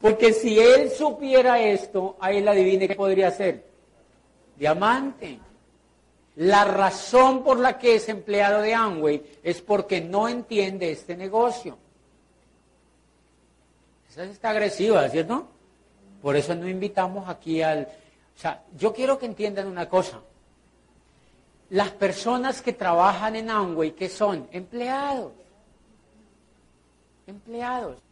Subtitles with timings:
[0.00, 3.64] Porque si él supiera esto, a él adivine qué podría ser.
[4.56, 5.40] Diamante.
[6.36, 11.76] La razón por la que es empleado de Amway es porque no entiende este negocio.
[14.08, 15.48] Esa está agresiva, ¿cierto?
[16.22, 17.88] Por eso no invitamos aquí al...
[18.36, 20.20] O sea, yo quiero que entiendan una cosa.
[21.70, 24.46] Las personas que trabajan en Amway, ¿qué son?
[24.52, 25.32] Empleados.
[27.26, 28.07] Empleados.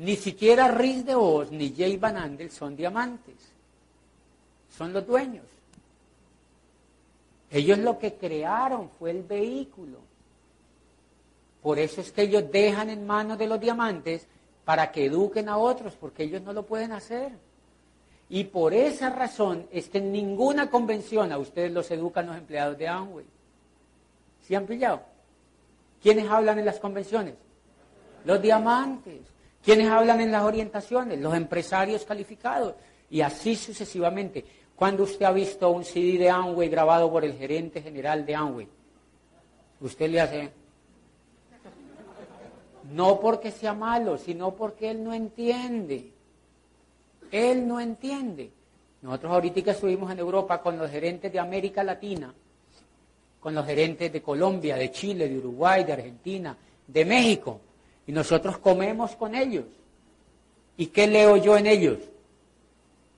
[0.00, 3.36] Ni siquiera Riz de Oz ni Jay Van Andel son diamantes.
[4.74, 5.44] Son los dueños.
[7.50, 9.98] Ellos lo que crearon fue el vehículo.
[11.62, 14.26] Por eso es que ellos dejan en manos de los diamantes
[14.64, 17.32] para que eduquen a otros, porque ellos no lo pueden hacer.
[18.30, 22.78] Y por esa razón es que en ninguna convención a ustedes los educan los empleados
[22.78, 23.26] de Amway.
[24.46, 25.02] ¿Sí han pillado?
[26.02, 27.34] ¿Quiénes hablan en las convenciones?
[28.24, 29.39] Los diamantes.
[29.64, 31.20] ¿Quiénes hablan en las orientaciones?
[31.20, 32.74] Los empresarios calificados.
[33.10, 34.44] Y así sucesivamente.
[34.74, 38.68] ¿Cuándo usted ha visto un CD de Amway grabado por el gerente general de Amway?
[39.80, 40.52] Usted le hace...
[42.92, 46.12] No porque sea malo, sino porque él no entiende.
[47.30, 48.50] Él no entiende.
[49.02, 52.34] Nosotros ahorita estuvimos en Europa con los gerentes de América Latina,
[53.38, 56.56] con los gerentes de Colombia, de Chile, de Uruguay, de Argentina,
[56.86, 57.60] de México.
[58.10, 59.66] Y nosotros comemos con ellos.
[60.76, 61.98] ¿Y qué leo yo en ellos?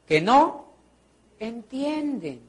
[0.06, 0.66] Que no
[1.40, 2.40] entienden.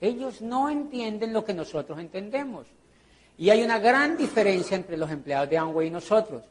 [0.00, 2.68] Ellos no entienden lo que nosotros entendemos.
[3.36, 6.44] Y hay una gran diferencia entre los empleados de Amway y nosotros.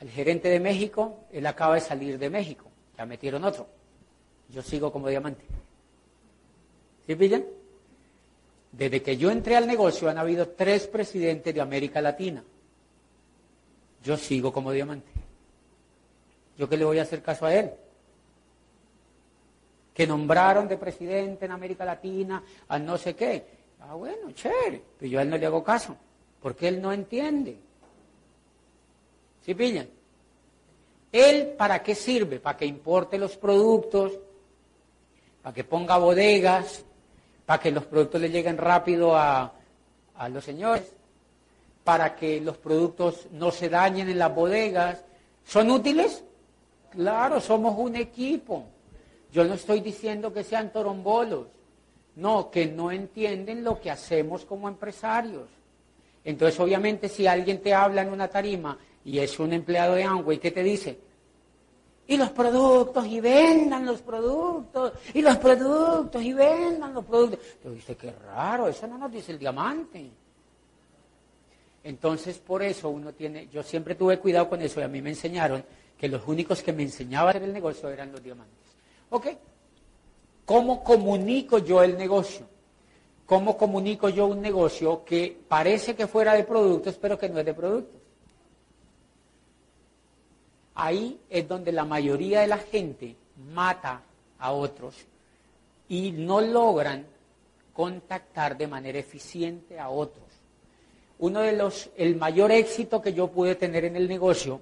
[0.00, 2.66] Al gerente de México, él acaba de salir de México.
[2.98, 3.66] Ya metieron otro.
[4.50, 5.46] Yo sigo como diamante.
[7.06, 7.42] ¿Sí pillan?
[8.70, 12.44] Desde que yo entré al negocio han habido tres presidentes de América Latina.
[14.02, 15.10] Yo sigo como diamante.
[16.56, 17.70] ¿Yo qué le voy a hacer caso a él?
[19.94, 23.58] Que nombraron de presidente en América Latina a no sé qué.
[23.80, 24.82] Ah, bueno, chévere.
[24.98, 25.96] Pero yo a él no le hago caso.
[26.40, 27.58] Porque él no entiende.
[29.44, 29.88] ¿Sí pillan?
[31.10, 32.38] ¿Él para qué sirve?
[32.38, 34.12] Para que importe los productos,
[35.42, 36.84] para que ponga bodegas,
[37.46, 39.52] para que los productos le lleguen rápido a,
[40.30, 40.92] los señores,
[41.88, 45.02] para que los productos no se dañen en las bodegas.
[45.42, 46.22] ¿Son útiles?
[46.90, 48.66] Claro, somos un equipo.
[49.32, 51.46] Yo no estoy diciendo que sean torombolos,
[52.16, 55.48] no, que no entienden lo que hacemos como empresarios.
[56.26, 60.36] Entonces, obviamente, si alguien te habla en una tarima y es un empleado de Amway
[60.36, 60.98] ¿qué te dice,
[62.06, 67.40] y los productos, y vendan los productos, y los productos, y vendan los productos.
[67.64, 70.27] Yo dice, qué raro, eso no nos dice el diamante.
[71.88, 75.08] Entonces, por eso uno tiene, yo siempre tuve cuidado con eso y a mí me
[75.08, 75.64] enseñaron
[75.98, 78.58] que los únicos que me enseñaban el negocio eran los diamantes.
[79.08, 79.28] ¿Ok?
[80.44, 82.46] ¿Cómo comunico yo el negocio?
[83.24, 87.46] ¿Cómo comunico yo un negocio que parece que fuera de productos, pero que no es
[87.46, 88.02] de productos?
[90.74, 93.16] Ahí es donde la mayoría de la gente
[93.54, 94.02] mata
[94.38, 94.94] a otros
[95.88, 97.06] y no logran
[97.72, 100.27] contactar de manera eficiente a otros.
[101.18, 104.60] Uno de los, el mayor éxito que yo pude tener en el negocio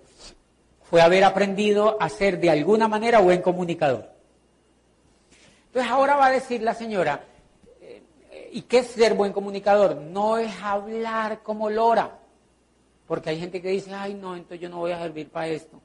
[0.83, 4.09] fue haber aprendido a ser de alguna manera buen comunicador.
[5.67, 7.25] Entonces ahora va a decir la señora,
[7.81, 9.97] eh, ¿y qué es ser buen comunicador?
[9.97, 12.19] No es hablar como lora,
[13.07, 15.81] porque hay gente que dice, ay no, entonces yo no voy a servir para esto.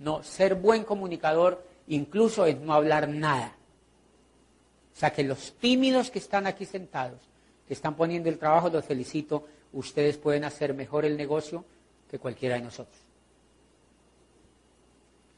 [0.00, 3.56] No, ser buen comunicador incluso es no hablar nada.
[4.94, 7.20] O sea que los tímidos que están aquí sentados,
[7.66, 11.64] que están poniendo el trabajo, los felicito, ustedes pueden hacer mejor el negocio
[12.10, 12.98] que cualquiera de nosotros.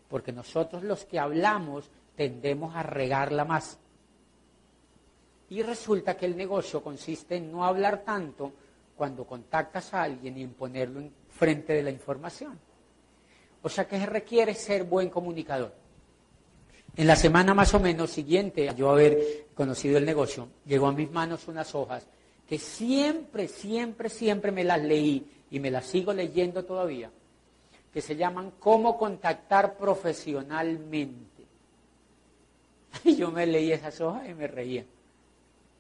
[0.09, 3.79] Porque nosotros los que hablamos tendemos a regarla más.
[5.49, 8.53] Y resulta que el negocio consiste en no hablar tanto
[8.97, 12.59] cuando contactas a alguien y en ponerlo en frente de la información.
[13.63, 15.75] O sea que se requiere ser buen comunicador.
[16.97, 20.93] En la semana más o menos siguiente a yo haber conocido el negocio, llegó a
[20.93, 22.07] mis manos unas hojas
[22.51, 27.09] que siempre, siempre, siempre me las leí y me las sigo leyendo todavía,
[27.93, 31.45] que se llaman Cómo contactar profesionalmente.
[33.05, 34.85] Y yo me leí esas hojas y me reía.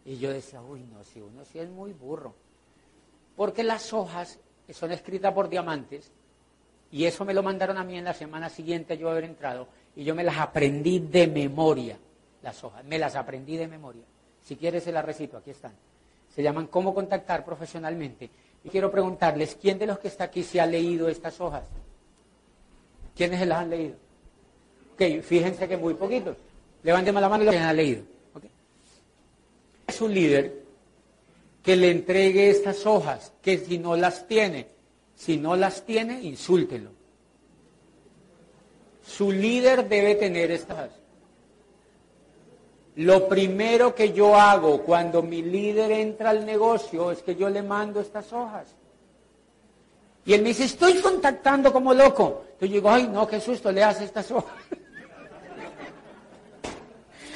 [0.05, 2.37] Y yo decía, uy, no, si uno sí es muy burro.
[3.35, 4.39] Porque las hojas
[4.73, 6.13] son escritas por diamantes
[6.93, 9.67] y eso me lo mandaron a mí en la semana siguiente yo haber entrado.
[9.97, 11.99] Y yo me las aprendí de memoria,
[12.43, 12.85] las hojas.
[12.85, 14.05] Me las aprendí de memoria.
[14.45, 15.73] Si quieres se las recito, aquí están.
[16.35, 18.31] Se llaman Cómo contactar profesionalmente.
[18.65, 21.65] Y quiero preguntarles, ¿quién de los que está aquí se ha leído estas hojas?
[23.17, 23.97] ¿Quiénes se las han leído?
[24.95, 26.37] Ok, fíjense que muy poquitos.
[26.83, 28.03] Levánteme la mano los que han leído.
[29.87, 30.63] Es un líder
[31.63, 34.67] que le entregue estas hojas, que si no las tiene,
[35.17, 36.91] si no las tiene, insúltelo.
[39.05, 41.00] Su líder debe tener estas hojas.
[43.01, 47.63] Lo primero que yo hago cuando mi líder entra al negocio es que yo le
[47.63, 48.75] mando estas hojas.
[50.27, 52.45] Y él me dice, estoy contactando como loco.
[52.61, 54.55] Yo digo, ay, no, qué susto, le hace estas hojas.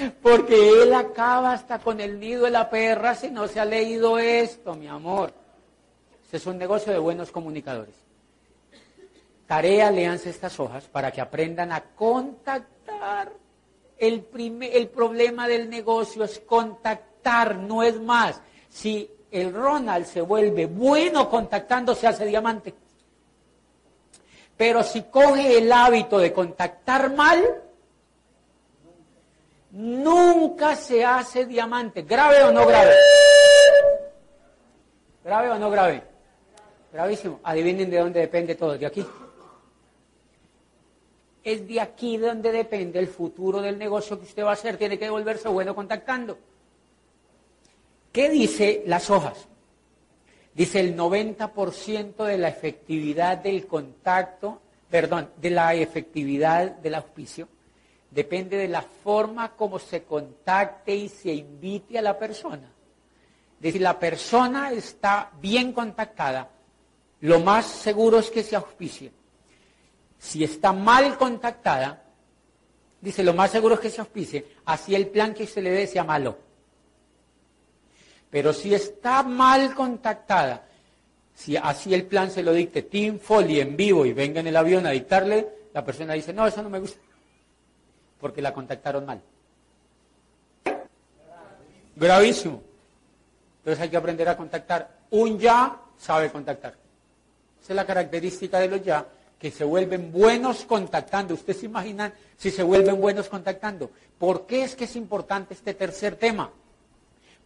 [0.23, 4.19] Porque él acaba hasta con el nido de la perra si no se ha leído
[4.19, 5.33] esto, mi amor.
[6.25, 7.95] Este es un negocio de buenos comunicadores.
[9.47, 13.44] Tarea, leanse estas hojas para que aprendan a contactar.
[13.99, 14.27] El,
[14.73, 18.41] el problema del negocio es contactar, no es más.
[18.69, 22.75] Si el Ronald se vuelve bueno contactando, se hace diamante.
[24.57, 27.63] Pero si coge el hábito de contactar mal,
[29.73, 32.03] nunca se hace diamante.
[32.03, 32.93] ¿Grave o no grave?
[35.25, 36.03] ¿Grave o no grave?
[36.93, 37.41] Gravísimo.
[37.43, 39.05] Adivinen de dónde depende todo, de aquí.
[41.45, 44.77] Es de aquí de donde depende el futuro del negocio que usted va a hacer.
[44.77, 46.39] Tiene que volverse bueno contactando.
[48.11, 49.47] ¿Qué dice las hojas?
[50.55, 57.49] Dice el 90% de la efectividad del contacto, perdón, de la efectividad del auspicio
[58.15, 62.71] depende de la forma como se contacte y se invite a la persona.
[63.61, 66.49] Si la persona está bien contactada,
[67.21, 69.11] lo más seguro es que se auspicie.
[70.25, 72.03] Si está mal contactada,
[72.99, 75.87] dice, lo más seguro es que se auspicie, así el plan que se le dé
[75.87, 76.39] sea malo.
[78.31, 80.67] Pero si está mal contactada,
[81.35, 84.57] si así el plan se lo dicte Team Foley en vivo y venga en el
[84.57, 86.99] avión a dictarle, la persona dice, no, eso no me gusta
[88.19, 89.21] porque la contactaron mal.
[91.95, 92.63] Gravísimo.
[93.59, 94.89] Entonces hay que aprender a contactar.
[95.11, 96.75] Un ya sabe contactar.
[97.63, 99.07] Esa es la característica de los ya,
[99.45, 101.35] que se vuelven buenos contactando.
[101.35, 103.91] Ustedes se imaginan si se vuelven buenos contactando.
[104.17, 106.51] ¿Por qué es que es importante este tercer tema?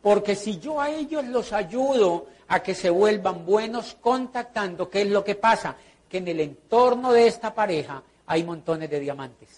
[0.01, 5.09] Porque si yo a ellos los ayudo a que se vuelvan buenos contactando, ¿qué es
[5.09, 5.75] lo que pasa?
[6.09, 9.49] Que en el entorno de esta pareja hay montones de diamantes.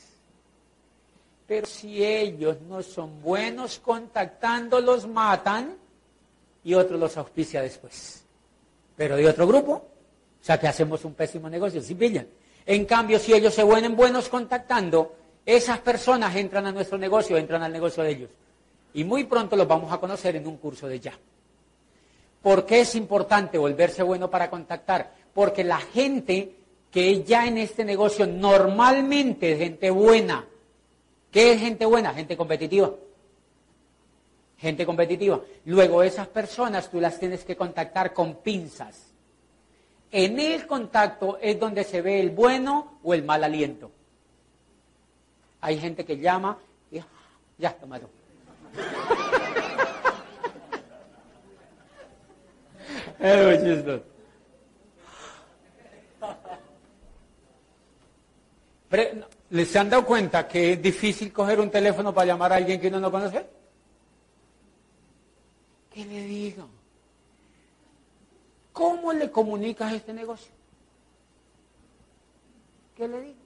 [1.47, 5.77] Pero si ellos no son buenos contactando, los matan
[6.65, 8.25] y otro los auspicia después.
[8.97, 9.91] Pero de otro grupo,
[10.41, 12.27] o sea que hacemos un pésimo negocio, si pillan.
[12.67, 17.63] En cambio, si ellos se vuelven buenos contactando, esas personas entran a nuestro negocio, entran
[17.63, 18.31] al negocio de ellos.
[18.95, 21.13] Y muy pronto los vamos a conocer en un curso de ya.
[22.43, 25.13] ¿Por qué es importante volverse bueno para contactar?
[25.35, 26.57] Porque la gente
[26.91, 30.47] que ya en este negocio normalmente es gente buena,
[31.31, 32.13] ¿Qué es gente buena?
[32.13, 32.93] Gente competitiva.
[34.59, 35.41] Gente competitiva.
[35.65, 39.10] Luego esas personas tú las tienes que contactar con pinzas.
[40.13, 43.91] En el contacto es donde se ve el bueno o el mal aliento.
[45.61, 46.59] Hay gente que llama
[46.91, 47.01] y
[47.59, 48.11] ya, tomado.
[53.21, 53.85] es
[58.89, 62.81] Pero, ¿Les han dado cuenta que es difícil coger un teléfono para llamar a alguien
[62.81, 63.45] que uno no conoce?
[65.93, 66.69] ¿Qué le digo?
[68.81, 70.51] ¿Cómo le comunicas este negocio?
[72.97, 73.39] ¿Qué le digo?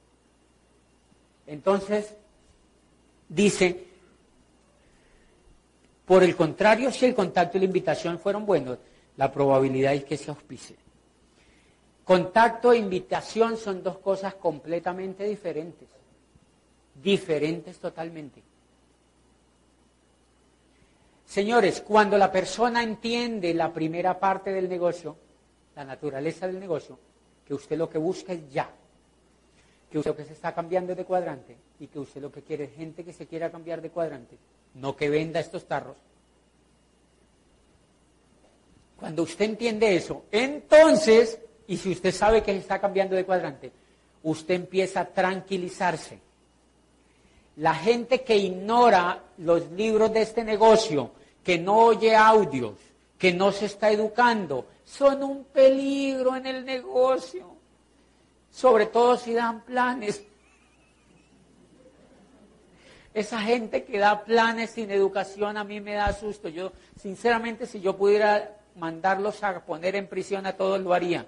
[1.49, 2.14] Entonces,
[3.29, 3.85] dice,
[6.05, 8.79] por el contrario, si el contacto y la invitación fueron buenos,
[9.17, 10.76] la probabilidad es que se auspice.
[12.05, 15.88] Contacto e invitación son dos cosas completamente diferentes.
[17.03, 18.41] Diferentes totalmente.
[21.26, 25.24] Señores, cuando la persona entiende la primera parte del negocio,
[25.76, 26.99] la naturaleza del negocio,
[27.47, 28.71] que usted lo que busca es ya,
[29.90, 32.64] que usted lo que se está cambiando de cuadrante y que usted lo que quiere
[32.64, 34.37] es gente que se quiera cambiar de cuadrante,
[34.75, 35.97] no que venda estos tarros.
[38.97, 43.73] Cuando usted entiende eso, entonces y si usted sabe que se está cambiando de cuadrante,
[44.23, 46.19] usted empieza a tranquilizarse.
[47.57, 51.12] La gente que ignora los libros de este negocio,
[51.43, 52.75] que no oye audios,
[53.18, 57.54] que no se está educando, son un peligro en el negocio.
[58.50, 60.25] Sobre todo si dan planes.
[63.12, 66.49] Esa gente que da planes sin educación a mí me da susto.
[66.49, 71.26] Yo, sinceramente, si yo pudiera mandarlos a poner en prisión a todos, lo haría.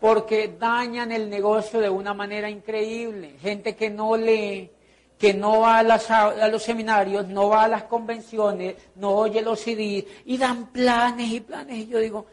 [0.00, 3.36] porque dañan el negocio de una manera increíble.
[3.40, 4.70] Gente que no lee,
[5.20, 10.06] que no va a, los seminarios, no va a las convenciones, no oye los CDs
[10.24, 11.76] y dan planes y planes.
[11.76, 12.24] Y yo digo,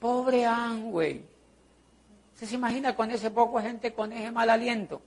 [0.00, 1.24] pobre Angüey.
[2.34, 5.00] ¿Usted se imagina con ese poco gente con ese mal aliento?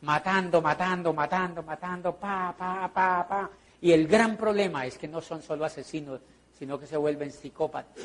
[0.00, 3.50] Matando, matando, matando, matando, pa, pa, pa, pa.
[3.82, 6.22] Y el gran problema es que no son solo asesinos,
[6.58, 8.02] sino que se vuelven psicópatas.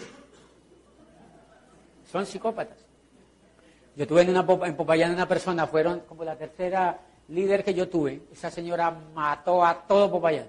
[2.12, 2.78] Son psicópatas.
[3.96, 7.90] Yo tuve en, una, en Popayán una persona, fueron como la tercera líder que yo
[7.90, 8.22] tuve.
[8.32, 10.48] Esa señora mató a todo Popayán.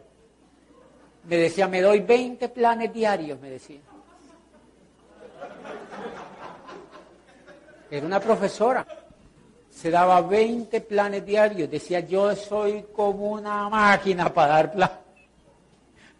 [1.25, 3.80] Me decía, me doy 20 planes diarios, me decía.
[7.90, 8.87] Era una profesora.
[9.70, 11.70] Se daba 20 planes diarios.
[11.70, 14.97] Decía, yo soy como una máquina para dar planes.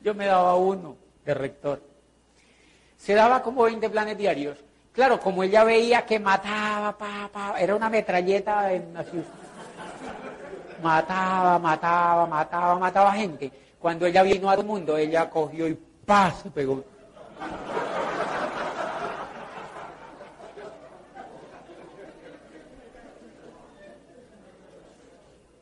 [0.01, 1.83] Yo me daba uno de rector.
[2.97, 4.59] Se daba como 20 planes diarios.
[4.93, 9.23] Claro, como ella veía que mataba, pa, pa, era una metralleta en así.
[10.83, 13.51] Mataba, mataba, mataba, mataba gente.
[13.79, 16.31] Cuando ella vino al mundo, ella cogió y ¡pah!
[16.31, 16.85] se pegó.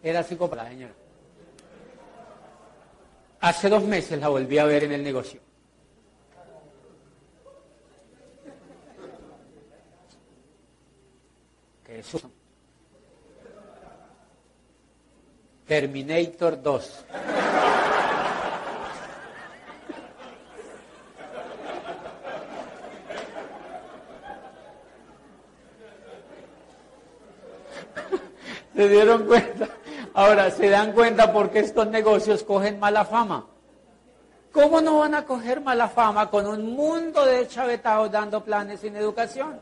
[0.02, 0.94] Era psicópata, señora.
[3.40, 5.40] Hace dos meses la volví a ver en el negocio.
[11.84, 12.30] ¿Qué es eso?
[15.66, 17.04] Terminator 2.
[28.76, 29.68] ¿Se dieron cuenta?
[30.14, 33.46] Ahora, ¿se dan cuenta por qué estos negocios cogen mala fama?
[34.52, 38.94] ¿Cómo no van a coger mala fama con un mundo de chavetados dando planes sin
[38.96, 39.60] educación?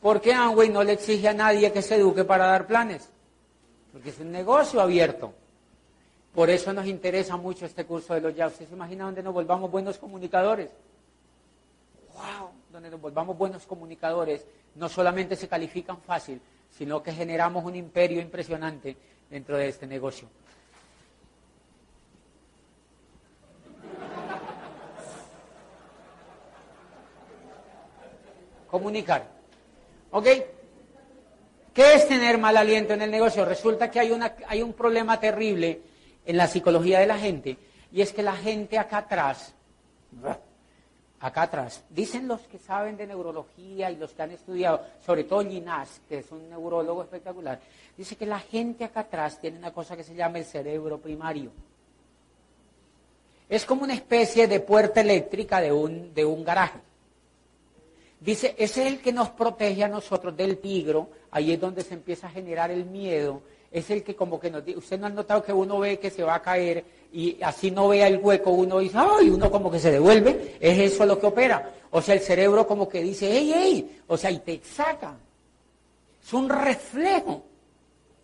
[0.00, 3.08] ¿Por qué Amway no le exige a nadie que se eduque para dar planes?
[3.92, 5.32] Porque es un negocio abierto.
[6.34, 8.46] Por eso nos interesa mucho este curso de los ya.
[8.46, 10.70] ¿Usted se imagina dónde nos volvamos buenos comunicadores?
[12.14, 12.50] ¡Wow!
[12.70, 14.46] Donde nos volvamos buenos comunicadores.
[14.74, 16.40] No solamente se califican fácil,
[16.70, 18.96] sino que generamos un imperio impresionante
[19.30, 20.28] dentro de este negocio.
[28.70, 29.26] Comunicar.
[30.10, 30.26] ¿Ok?
[31.78, 33.44] ¿Qué es tener mal aliento en el negocio?
[33.44, 35.80] Resulta que hay, una, hay un problema terrible
[36.26, 37.56] en la psicología de la gente
[37.92, 39.54] y es que la gente acá atrás
[41.20, 41.84] acá atrás.
[41.88, 46.18] Dicen los que saben de neurología y los que han estudiado, sobre todo Ginás, que
[46.18, 47.60] es un neurólogo espectacular,
[47.96, 51.52] dice que la gente acá atrás tiene una cosa que se llama el cerebro primario.
[53.48, 56.80] Es como una especie de puerta eléctrica de un, de un garaje.
[58.18, 61.94] Dice, ese es el que nos protege a nosotros del tigro, ahí es donde se
[61.94, 65.10] empieza a generar el miedo, es el que como que nos dice, usted no ha
[65.10, 68.50] notado que uno ve que se va a caer y así no vea el hueco,
[68.50, 71.74] uno dice, ay, uno como que se devuelve, es eso lo que opera.
[71.90, 75.16] O sea, el cerebro como que dice, hey, hey, o sea, y te saca.
[76.22, 77.44] Es un reflejo,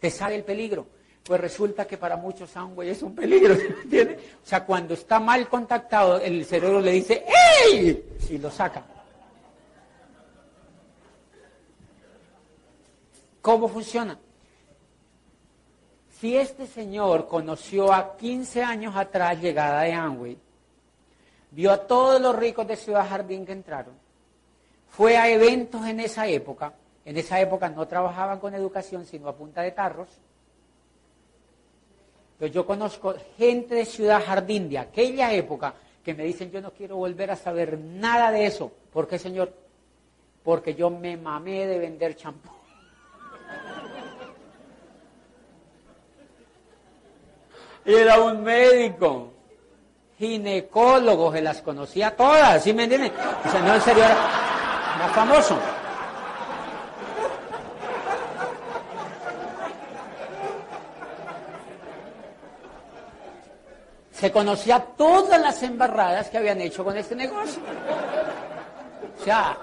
[0.01, 0.87] te sale el peligro.
[1.23, 4.19] Pues resulta que para muchos Amway es un peligro, ¿entiendes?
[4.45, 7.25] O sea, cuando está mal contactado, el cerebro le dice,
[7.67, 8.05] ¡Ey!
[8.29, 8.94] Y lo saca.
[13.45, 14.19] ¿Cómo funciona?
[16.09, 20.39] Si este señor conoció a 15 años atrás llegada de Amway,
[21.51, 23.93] vio a todos los ricos de Ciudad Jardín que entraron,
[24.89, 26.73] fue a eventos en esa época,
[27.05, 30.09] en esa época no trabajaban con educación sino a punta de tarros,
[32.39, 36.71] pero yo conozco gente de Ciudad Jardín de aquella época que me dicen yo no
[36.71, 38.73] quiero volver a saber nada de eso.
[38.91, 39.53] ¿Por qué, señor?
[40.43, 42.64] Porque yo me mamé de vender champú.
[47.85, 49.33] Era un médico,
[50.19, 53.13] ginecólogo, se las conocía todas, ¿sí me entienden?
[53.45, 54.17] O sea, no, en serio, era,
[54.97, 55.59] era famoso.
[64.13, 67.61] Se conocía todas las embarradas que habían hecho con este negocio.
[69.21, 69.59] O sea,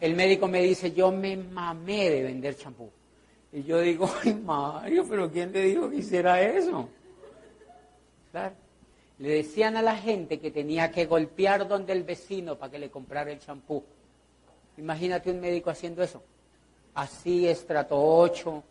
[0.00, 2.90] el médico me dice, yo me mamé de vender champú.
[3.52, 6.88] Y yo digo, ay Mario, pero ¿quién te dijo que hiciera eso?
[8.30, 8.54] Claro.
[9.18, 12.90] Le decían a la gente que tenía que golpear donde el vecino para que le
[12.90, 13.84] comprara el champú.
[14.78, 16.22] Imagínate un médico haciendo eso.
[16.94, 18.62] Así, estrato 8,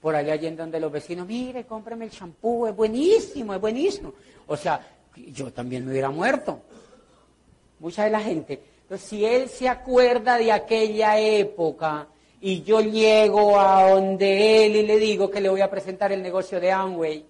[0.00, 4.12] por allá yendo donde los vecinos, mire, cómprame el champú, es buenísimo, es buenísimo.
[4.46, 4.86] O sea,
[5.16, 6.60] yo también me hubiera muerto.
[7.78, 8.60] mucha de la gente.
[8.82, 12.06] Entonces, si él se acuerda de aquella época
[12.40, 16.22] y yo llego a donde él y le digo que le voy a presentar el
[16.22, 17.24] negocio de Amway,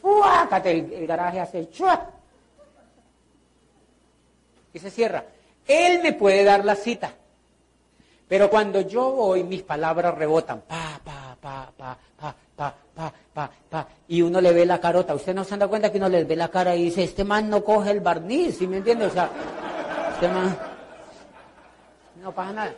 [0.00, 0.70] ¡fuácate!
[0.70, 1.68] El, el garaje hace
[4.72, 5.24] y se cierra.
[5.66, 7.12] Él me puede dar la cita,
[8.26, 13.50] pero cuando yo voy, mis palabras rebotan, pa, pa, pa, pa, pa, pa, pa, pa,
[13.68, 15.14] pa, y uno le ve la carota.
[15.14, 17.50] Usted no se da cuenta que uno le ve la cara y dice, este man
[17.50, 19.06] no coge el barniz, ¿sí me entiende?
[19.06, 19.30] O sea,
[20.14, 20.56] este man,
[22.22, 22.74] no pasa nada.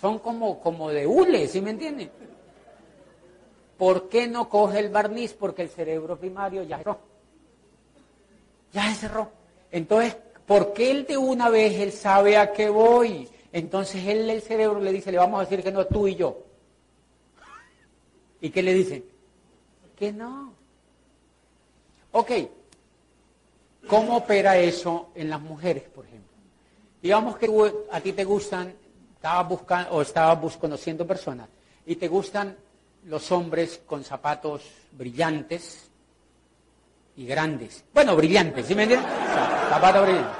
[0.00, 2.10] Son como, como de hule, ¿sí me entiende?
[3.76, 5.34] ¿Por qué no coge el barniz?
[5.34, 6.98] Porque el cerebro primario ya cerró.
[8.72, 9.30] Ya cerró.
[9.70, 10.16] Entonces,
[10.46, 13.28] ¿por qué él de una vez él sabe a qué voy?
[13.52, 16.38] Entonces él, el cerebro le dice, le vamos a decir que no, tú y yo.
[18.40, 19.04] ¿Y qué le dicen?
[19.96, 20.54] Que no.
[22.12, 22.30] Ok.
[23.86, 26.30] ¿Cómo opera eso en las mujeres, por ejemplo?
[27.02, 27.48] Digamos que
[27.90, 28.74] a ti te gustan,
[29.20, 31.46] estabas buscando o estabas conociendo personas
[31.84, 32.56] y te gustan
[33.04, 34.62] los hombres con zapatos
[34.92, 35.90] brillantes
[37.16, 37.84] y grandes.
[37.92, 39.10] Bueno, brillantes, ¿sí me entiendes?
[39.68, 40.36] zapatos brillantes.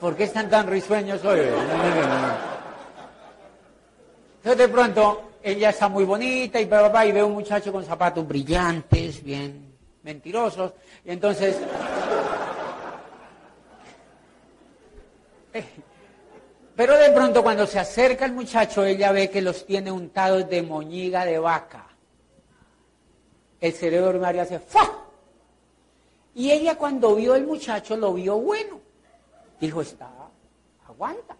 [0.00, 1.40] ¿Por qué están tan risueños hoy?
[4.36, 9.22] Entonces de pronto ella está muy bonita y y ve un muchacho con zapatos brillantes,
[9.22, 9.65] bien
[10.06, 10.72] mentirosos,
[11.04, 11.58] y entonces
[16.76, 20.62] pero de pronto cuando se acerca el muchacho, ella ve que los tiene untados de
[20.62, 21.86] moñiga de vaca.
[23.60, 24.86] El cerebro primario hace ¡fa!
[26.34, 28.78] Y ella cuando vio el muchacho lo vio bueno.
[29.58, 30.10] Dijo, está,
[30.86, 31.34] aguanta.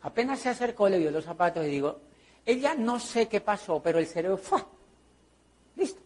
[0.00, 2.00] Apenas se acercó, le vio los zapatos y digo,
[2.46, 4.64] ella no sé qué pasó, pero el cerebro, ¡fa!
[5.76, 6.00] Listo.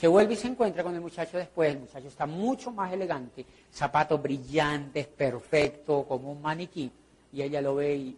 [0.00, 1.74] Se vuelve y se encuentra con el muchacho después.
[1.74, 6.90] El muchacho está mucho más elegante, zapatos brillantes, perfecto, como un maniquí.
[7.34, 8.16] Y ella lo ve y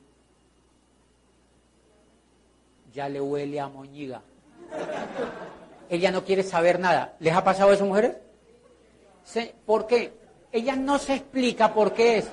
[2.95, 4.23] ya le huele a moñiga.
[5.91, 7.17] Ella no quiere saber nada.
[7.19, 8.15] ¿Les ha pasado eso, mujeres?
[9.67, 10.13] ¿Por qué?
[10.53, 12.27] Ella no se explica por qué es.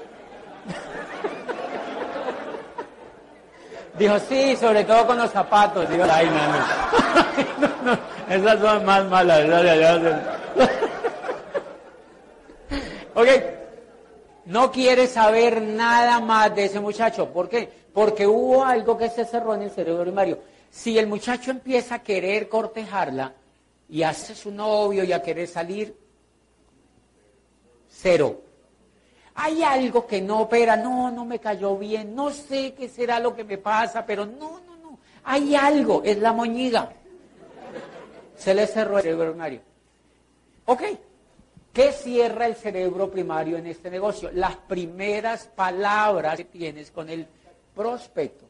[3.97, 5.89] Dijo, sí, sobre todo con los zapatos.
[5.89, 6.27] Digo, ay,
[7.59, 8.18] no, no.
[8.29, 9.41] Esas son más malas.
[13.15, 13.27] ok.
[14.45, 17.29] No quiere saber nada más de ese muchacho.
[17.33, 17.67] ¿Por qué?
[17.91, 20.39] Porque hubo algo que se cerró en el cerebro primario.
[20.69, 23.33] Si el muchacho empieza a querer cortejarla
[23.89, 25.97] y hace su novio y a querer salir,
[27.89, 28.41] cero.
[29.35, 33.35] Hay algo que no opera, no, no me cayó bien, no sé qué será lo
[33.35, 34.99] que me pasa, pero no, no, no.
[35.23, 36.91] Hay algo, es la moñiga
[38.39, 39.61] se le cerró el cerebro primario.
[40.65, 40.81] Ok,
[41.73, 44.31] ¿qué cierra el cerebro primario en este negocio?
[44.33, 47.27] Las primeras palabras que tienes con el
[47.75, 48.45] prospecto.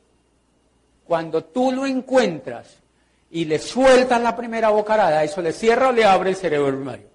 [1.05, 2.77] Cuando tú lo encuentras
[3.31, 7.07] y le sueltas la primera bocarada, eso le cierra o le abre el cerebro primario.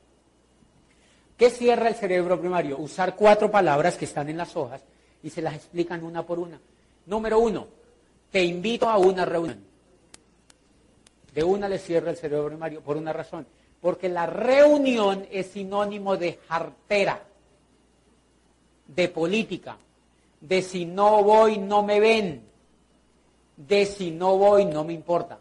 [1.37, 2.79] ¿Qué cierra el cerebro primario?
[2.79, 4.83] Usar cuatro palabras que están en las hojas
[5.23, 6.61] y se las explican una por una.
[7.07, 7.69] Número uno,
[8.33, 9.74] te invito a una reunión
[11.35, 13.47] de una le cierra el cerebro primario por una razón.
[13.81, 17.23] Porque la reunión es sinónimo de jartera,
[18.87, 19.77] de política,
[20.41, 22.43] de si no voy no me ven,
[23.57, 25.39] de si no voy no me importa.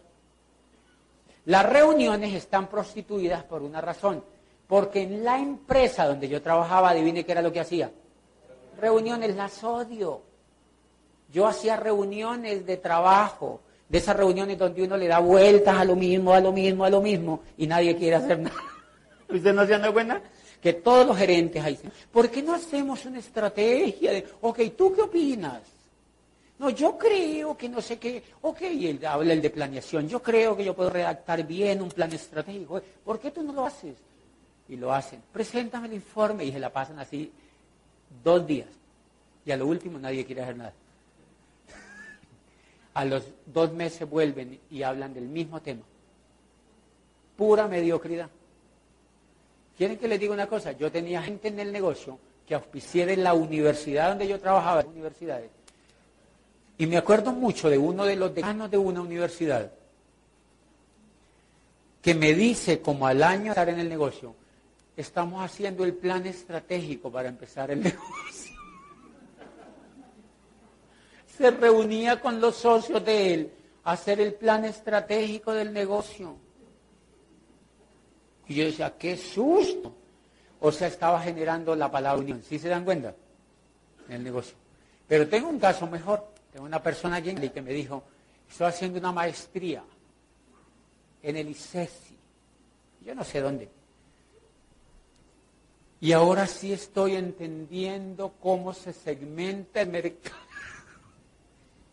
[1.45, 4.23] Las reuniones están prostituidas por una razón,
[4.67, 7.91] porque en la empresa donde yo trabajaba, adivine qué era lo que hacía.
[8.79, 10.21] Reuniones las odio.
[11.31, 15.95] Yo hacía reuniones de trabajo, de esas reuniones donde uno le da vueltas a lo
[15.95, 18.55] mismo, a lo mismo, a lo mismo, y nadie quiere hacer nada.
[19.29, 20.21] ¿Usted no se da cuenta?
[20.61, 24.93] Que todos los gerentes ahí dicen, ¿por qué no hacemos una estrategia de, ok, ¿tú
[24.95, 25.61] qué opinas?
[26.59, 30.55] No, yo creo que no sé qué, ok, él habla el de planeación, yo creo
[30.55, 33.95] que yo puedo redactar bien un plan estratégico, ¿por qué tú no lo haces?
[34.69, 37.31] Y lo hacen, preséntame el informe y se la pasan así
[38.23, 38.69] dos días.
[39.45, 40.73] Y a lo último nadie quiere hacer nada
[42.93, 45.83] a los dos meses vuelven y hablan del mismo tema.
[47.35, 48.29] Pura mediocridad.
[49.77, 50.71] ¿Quieren que les diga una cosa?
[50.73, 54.89] Yo tenía gente en el negocio que auspicié en la universidad donde yo trabajaba, en
[54.89, 55.49] universidades,
[56.77, 59.71] y me acuerdo mucho de uno de los decanos de una universidad
[62.01, 64.35] que me dice, como al año estar en el negocio,
[64.97, 68.42] estamos haciendo el plan estratégico para empezar el negocio.
[71.43, 73.53] Se reunía con los socios de él
[73.83, 76.37] a hacer el plan estratégico del negocio.
[78.47, 79.93] Y yo decía, qué susto.
[80.61, 82.41] O sea, estaba generando la palabra unión.
[82.41, 83.13] ¿Sí se dan cuenta?
[84.07, 84.55] En el negocio.
[85.05, 86.25] Pero tengo un caso mejor.
[86.53, 88.05] Tengo una persona allí que me dijo,
[88.49, 89.83] estoy haciendo una maestría
[91.21, 92.17] en el ICESI.
[93.05, 93.69] Yo no sé dónde.
[95.99, 100.42] Y ahora sí estoy entendiendo cómo se segmenta el mercado.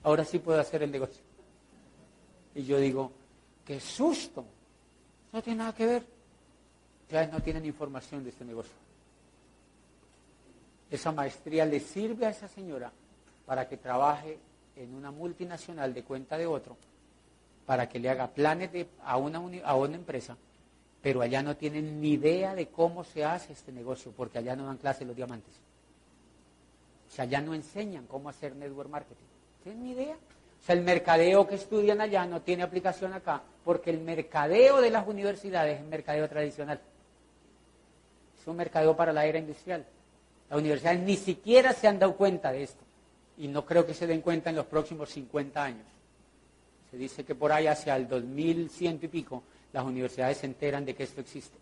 [0.02, 1.22] Ahora sí puedo hacer el negocio.
[2.54, 3.12] Y yo digo,
[3.64, 4.44] qué susto.
[5.32, 6.06] No tiene nada que ver.
[7.10, 8.74] Ya no tienen información de este negocio.
[10.90, 12.90] Esa maestría le sirve a esa señora
[13.46, 14.38] para que trabaje
[14.76, 16.76] en una multinacional de cuenta de otro,
[17.66, 18.70] para que le haga planes
[19.04, 20.36] a, una, a una empresa
[21.02, 24.66] pero allá no tienen ni idea de cómo se hace este negocio, porque allá no
[24.66, 25.54] dan clase los diamantes.
[27.08, 29.24] O sea, allá no enseñan cómo hacer network marketing.
[29.62, 30.14] ¿Tienen ni idea?
[30.14, 34.90] O sea, el mercadeo que estudian allá no tiene aplicación acá, porque el mercadeo de
[34.90, 36.81] las universidades es mercadeo tradicional.
[38.40, 39.85] Es un mercadeo para la era industrial.
[40.49, 42.83] Las universidades ni siquiera se han dado cuenta de esto.
[43.38, 45.87] Y no creo que se den cuenta en los próximos 50 años.
[46.90, 49.42] Se dice que por ahí hacia el 2100 y pico
[49.73, 51.57] las universidades se enteran de que esto existe.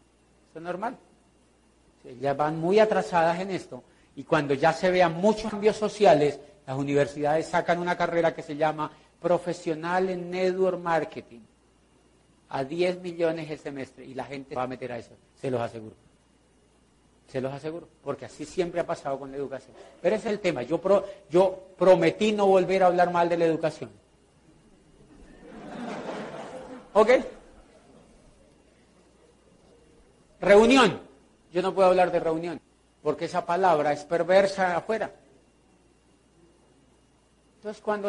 [0.51, 0.97] Eso es normal.
[2.21, 3.83] Ya van muy atrasadas en esto
[4.17, 8.55] y cuando ya se vean muchos cambios sociales, las universidades sacan una carrera que se
[8.55, 11.41] llama Profesional en Network Marketing
[12.51, 15.63] a 10 millones el semestre y la gente va a meter a eso, se los
[15.63, 15.95] aseguro.
[17.27, 19.75] Se los aseguro, porque así siempre ha pasado con la educación.
[20.03, 20.63] Pero ese es el tema.
[20.63, 20.79] Yo,
[21.31, 23.91] yo prometí no volver a hablar mal de la educación.
[26.93, 27.11] ¿Ok?
[30.41, 31.01] Reunión.
[31.51, 32.61] Yo no puedo hablar de reunión,
[33.03, 35.11] porque esa palabra es perversa afuera.
[37.59, 38.09] Entonces cuando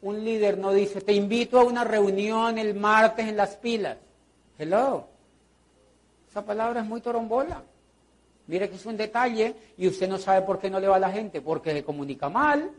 [0.00, 3.98] un líder no dice, te invito a una reunión el martes en las pilas.
[4.58, 5.06] Hello.
[6.30, 7.62] Esa palabra es muy torombola.
[8.46, 11.00] Mire que es un detalle y usted no sabe por qué no le va a
[11.00, 12.70] la gente, porque se comunica mal.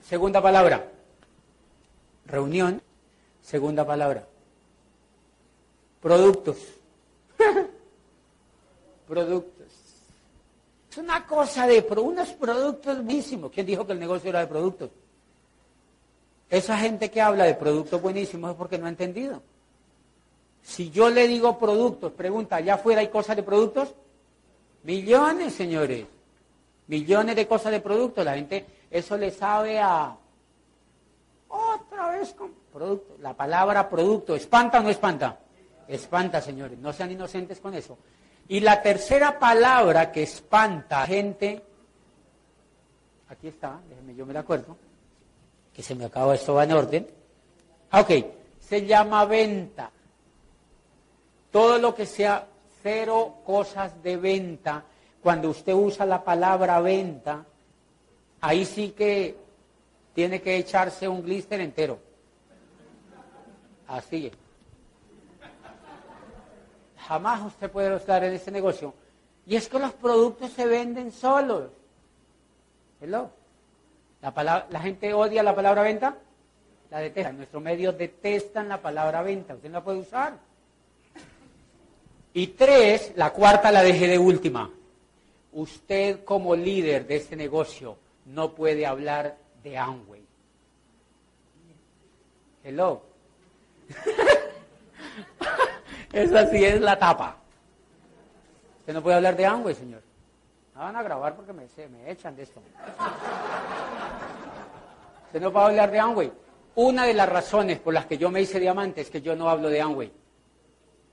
[0.00, 0.88] Segunda palabra.
[2.26, 2.80] Reunión.
[3.42, 4.24] Segunda palabra.
[6.00, 6.56] Productos.
[9.08, 9.59] productos.
[10.90, 13.52] Es una cosa de unos productos buenísimos.
[13.52, 14.90] ¿Quién dijo que el negocio era de productos?
[16.48, 19.40] Esa gente que habla de productos buenísimos es porque no ha entendido.
[20.62, 23.94] Si yo le digo productos, pregunta, ¿allá afuera hay cosas de productos?
[24.82, 26.06] Millones, señores.
[26.88, 28.24] Millones de cosas de productos.
[28.24, 30.16] La gente, eso le sabe a...
[31.48, 33.16] Otra vez con producto.
[33.20, 35.38] La palabra producto, ¿espanta o no espanta?
[35.86, 37.96] Espanta, señores, no sean inocentes con eso.
[38.50, 41.62] Y la tercera palabra que espanta a gente,
[43.28, 44.76] aquí está, déjenme, yo me la acuerdo,
[45.72, 47.06] que se me acaba esto va en orden.
[47.92, 48.10] Ah, ok,
[48.58, 49.92] se llama venta.
[51.52, 52.44] Todo lo que sea
[52.82, 54.82] cero cosas de venta,
[55.22, 57.46] cuando usted usa la palabra venta,
[58.40, 59.36] ahí sí que
[60.12, 62.00] tiene que echarse un glister entero.
[63.86, 64.49] Así es
[67.10, 68.94] jamás usted puede estar en ese negocio.
[69.44, 71.68] Y es que los productos se venden solos.
[73.00, 73.32] Hello.
[74.22, 76.16] La, la gente odia la palabra venta,
[76.88, 77.32] la detesta.
[77.32, 79.56] Nuestros medios detestan la palabra venta.
[79.56, 80.38] Usted no la puede usar.
[82.32, 84.70] Y tres, la cuarta la dejé de última.
[85.52, 87.96] Usted como líder de este negocio
[88.26, 90.22] no puede hablar de Amway.
[92.62, 93.02] Hello.
[96.12, 97.36] Esa sí es la tapa.
[98.80, 100.02] Usted no puede hablar de Amway, señor.
[100.74, 101.66] No van a grabar porque me,
[102.10, 102.60] echan de esto.
[105.26, 106.32] Usted no puede hablar de Amway.
[106.74, 109.48] Una de las razones por las que yo me hice diamante es que yo no
[109.48, 110.10] hablo de Amway.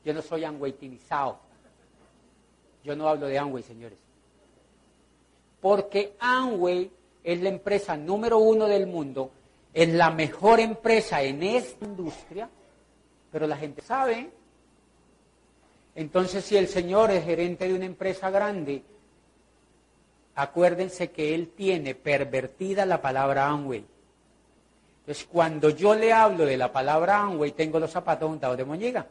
[0.04, 1.40] Yo no soy Amwaytinizado.
[2.84, 4.00] Yo no hablo de Amway, señores.
[5.62, 6.92] Porque Amway
[7.24, 9.32] es la empresa número uno del mundo,
[9.74, 12.50] es la mejor empresa en esta industria,
[13.32, 14.32] pero la gente sabe
[15.98, 18.84] entonces, si el señor es gerente de una empresa grande,
[20.36, 23.84] acuérdense que él tiene pervertida la palabra Amway.
[25.00, 29.08] Entonces, cuando yo le hablo de la palabra Amway, tengo los zapatos untados de moñiga.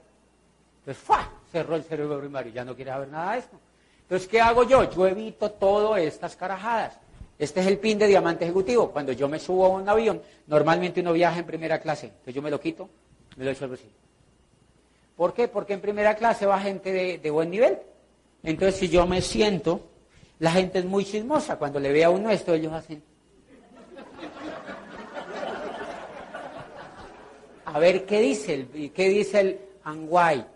[0.79, 1.29] Entonces, ¡fa!
[1.51, 3.59] Cerró el cerebro primario, ya no quiere saber nada de esto.
[4.03, 4.88] Entonces, ¿qué hago yo?
[4.88, 7.01] Yo evito todas estas carajadas.
[7.37, 8.92] Este es el pin de diamante ejecutivo.
[8.92, 12.07] Cuando yo me subo a un avión, normalmente uno viaja en primera clase.
[12.07, 12.88] Entonces yo me lo quito,
[13.37, 13.77] me lo echo al.
[15.17, 15.49] ¿Por qué?
[15.49, 17.79] Porque en primera clase va gente de, buen nivel.
[18.43, 19.81] Entonces, si yo me siento,
[20.39, 21.57] la gente es muy chismosa.
[21.57, 23.03] Cuando le ve a uno esto, ellos hacen.
[27.65, 30.47] A ver, ¿qué dice el, qué dice el Anguay?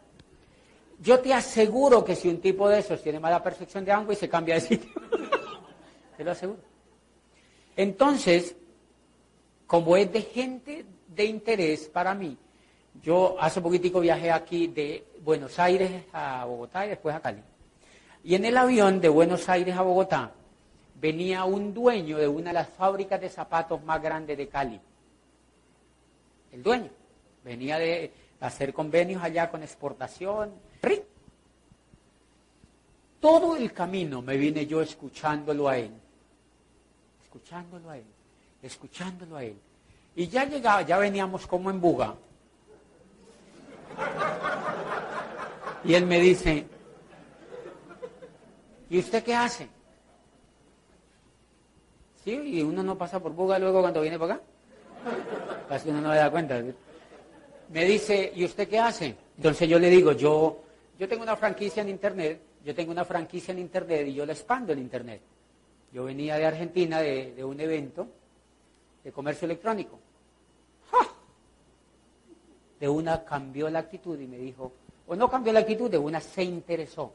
[1.01, 4.29] Yo te aseguro que si un tipo de esos tiene mala percepción de Anguay, se
[4.29, 4.91] cambia de sitio.
[6.17, 6.61] te lo aseguro.
[7.77, 8.55] Entonces,
[9.67, 12.37] como es de gente de interés para mí,
[13.03, 17.43] yo hace poquitico viajé aquí de Buenos Aires a Bogotá y después a Cali.
[18.25, 20.33] Y en el avión de Buenos Aires a Bogotá
[21.01, 24.81] venía un dueño de una de las fábricas de zapatos más grandes de Cali.
[26.53, 26.91] El dueño.
[27.43, 30.53] Venía de hacer convenios allá con exportación.
[33.19, 35.93] Todo el camino me vine yo escuchándolo a él.
[37.23, 38.05] Escuchándolo a él.
[38.63, 39.57] Escuchándolo a él.
[40.17, 42.15] Y ya llegaba, ya veníamos como en buga.
[45.85, 46.67] Y él me dice,
[48.91, 49.69] ¿y usted qué hace?
[52.23, 54.45] Sí, y uno no pasa por buga luego cuando viene para acá.
[55.69, 56.63] Casi uno no le da cuenta.
[57.71, 59.17] Me dice, ¿y usted qué hace?
[59.37, 60.63] Entonces yo le digo, yo,
[60.99, 64.33] yo tengo una franquicia en Internet, yo tengo una franquicia en Internet y yo la
[64.33, 65.23] expando en Internet.
[65.93, 68.07] Yo venía de Argentina de un evento
[69.03, 69.99] de comercio electrónico.
[72.81, 74.73] De una cambió la actitud y me dijo,
[75.07, 77.13] o no cambió la actitud, de una se interesó.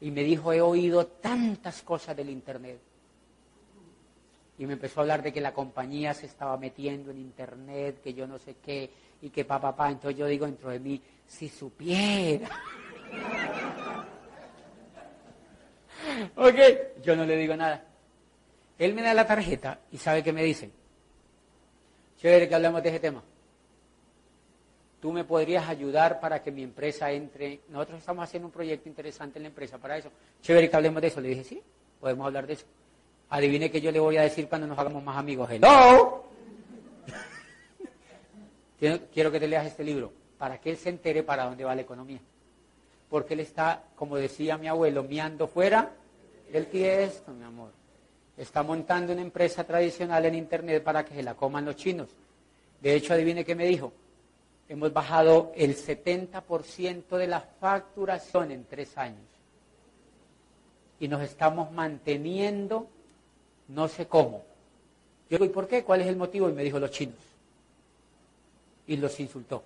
[0.00, 2.78] Y me dijo, he oído tantas cosas del Internet.
[4.58, 8.14] Y me empezó a hablar de que la compañía se estaba metiendo en Internet, que
[8.14, 8.88] yo no sé qué,
[9.20, 9.90] y que papá, papá.
[9.90, 12.48] Entonces yo digo dentro de mí, si supiera.
[16.36, 16.54] ok,
[17.02, 17.84] yo no le digo nada.
[18.78, 20.70] Él me da la tarjeta y sabe qué me dice.
[22.18, 23.22] Chévere que hablemos de ese tema.
[25.04, 27.60] Tú me podrías ayudar para que mi empresa entre.
[27.68, 30.08] Nosotros estamos haciendo un proyecto interesante en la empresa para eso.
[30.40, 31.20] Chévere que hablemos de eso.
[31.20, 31.62] Le dije, sí,
[32.00, 32.64] podemos hablar de eso.
[33.28, 35.50] Adivine que yo le voy a decir cuando nos hagamos más amigos.
[35.50, 36.24] Hello.
[39.12, 41.82] Quiero que te leas este libro para que él se entere para dónde va la
[41.82, 42.20] economía.
[43.10, 45.92] Porque él está, como decía mi abuelo, miando fuera
[46.50, 47.72] del tiesto, mi amor
[48.38, 52.08] está montando una empresa tradicional en Internet para que se la coman los chinos.
[52.80, 53.92] De hecho, adivine qué me dijo.
[54.68, 59.26] Hemos bajado el 70% de la facturación en tres años.
[61.00, 62.88] Y nos estamos manteniendo
[63.68, 64.44] no sé cómo.
[65.28, 65.84] Yo digo, ¿y por qué?
[65.84, 66.48] ¿Cuál es el motivo?
[66.48, 67.16] Y me dijo los chinos.
[68.86, 69.62] Y los insultó.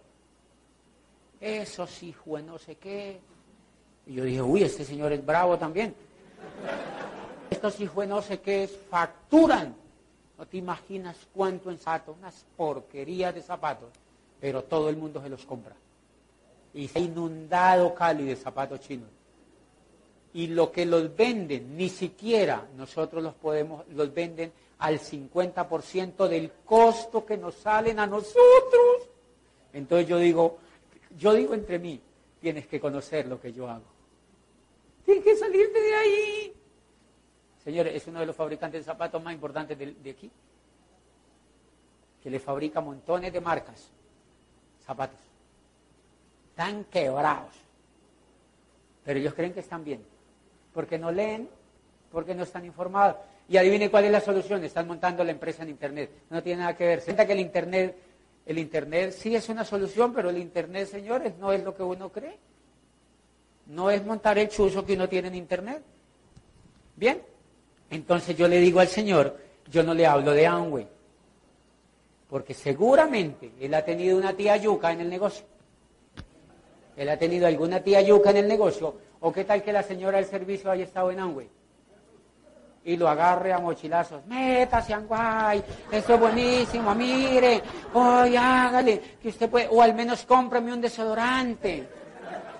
[1.40, 3.20] Eso sí, fue no sé qué.
[4.06, 5.94] Y yo dije, uy, este señor es bravo también.
[7.50, 9.74] Estos hijos no sé qué es, facturan.
[10.36, 13.88] No te imaginas cuánto en zapatos, unas porquerías de zapatos,
[14.40, 15.74] pero todo el mundo se los compra.
[16.74, 19.08] Y se ha inundado Cali de zapatos chinos.
[20.34, 26.52] Y lo que los venden, ni siquiera nosotros los podemos, los venden al 50% del
[26.64, 29.08] costo que nos salen a nosotros.
[29.72, 30.58] Entonces yo digo,
[31.16, 32.00] yo digo entre mí,
[32.40, 33.86] tienes que conocer lo que yo hago.
[35.04, 36.54] Tienes que salirte de ahí.
[37.64, 40.30] Señores, es uno de los fabricantes de zapatos más importantes de, aquí,
[42.22, 43.90] que le fabrica montones de marcas,
[44.88, 45.20] zapatos.
[46.50, 47.54] Están quebrados.
[49.04, 50.02] Pero ellos creen que están bien.
[50.72, 51.48] Porque no leen,
[52.10, 53.16] porque no están informados.
[53.48, 54.64] Y adivine cuál es la solución.
[54.64, 56.10] Están montando la empresa en Internet.
[56.30, 57.00] No tiene nada que ver.
[57.02, 57.96] Se que el Internet,
[58.46, 62.10] el Internet sí es una solución, pero el Internet, señores, no es lo que uno
[62.10, 62.38] cree.
[63.66, 65.82] No es montar el chuzo que uno tiene en Internet.
[66.96, 67.22] Bien.
[67.90, 69.38] Entonces yo le digo al Señor,
[69.70, 70.88] yo no le hablo de Amway,
[72.28, 75.44] porque seguramente él ha tenido una tía yuca en el negocio.
[76.96, 80.18] Él ha tenido alguna tía yuca en el negocio, o qué tal que la señora
[80.18, 81.48] del servicio haya estado en Amway
[82.88, 84.24] y lo agarre a mochilazos.
[84.24, 85.62] Métase, Amway,
[85.92, 87.62] esto es buenísimo, mire,
[87.92, 91.86] hoy hágale, que usted puede, o al menos cómprame un desodorante.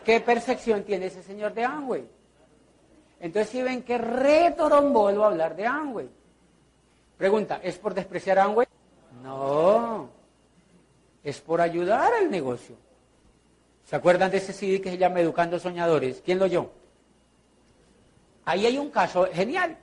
[0.04, 2.06] ¿Qué percepción tiene ese señor de Amway?
[3.20, 3.94] Entonces si ven que
[5.24, 6.10] a hablar de Amway.
[7.16, 8.67] Pregunta, ¿es por despreciar a Amway?
[9.22, 10.08] No,
[11.24, 12.76] es por ayudar al negocio.
[13.84, 16.22] ¿Se acuerdan de ese CD que se llama Educando Soñadores?
[16.24, 16.70] ¿Quién lo oyó?
[18.44, 19.76] Ahí hay un caso genial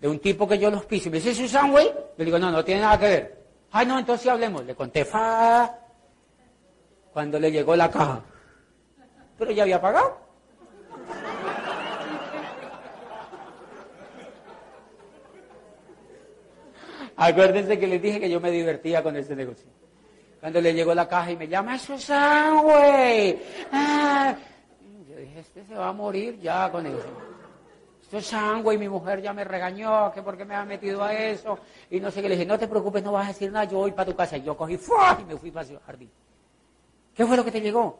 [0.00, 1.92] de un tipo que yo los piso me dice, ¿eso es Amway?
[2.18, 3.46] Yo digo, no, no tiene nada que ver.
[3.72, 4.64] Ay, no, entonces hablemos.
[4.64, 5.78] Le conté, fa,
[7.12, 8.22] cuando le llegó la caja.
[9.38, 10.25] Pero ya había pagado.
[17.16, 19.66] Acuérdense que les dije que yo me divertía con ese negocio.
[20.40, 22.08] Cuando le llegó la caja y me llama, eso es
[22.62, 23.38] güey.
[23.72, 24.34] Ah.
[25.08, 27.08] Yo dije, este se va a morir ya con eso.
[28.02, 31.02] Esto es sangre y mi mujer ya me regañó, que por qué me ha metido
[31.02, 31.58] a eso.
[31.90, 33.78] Y no sé qué, le dije, no te preocupes, no vas a decir nada, yo
[33.78, 34.36] voy para tu casa.
[34.36, 36.10] Y yo cogí, y me fui para el jardín.
[37.14, 37.98] ¿Qué fue lo que te llegó?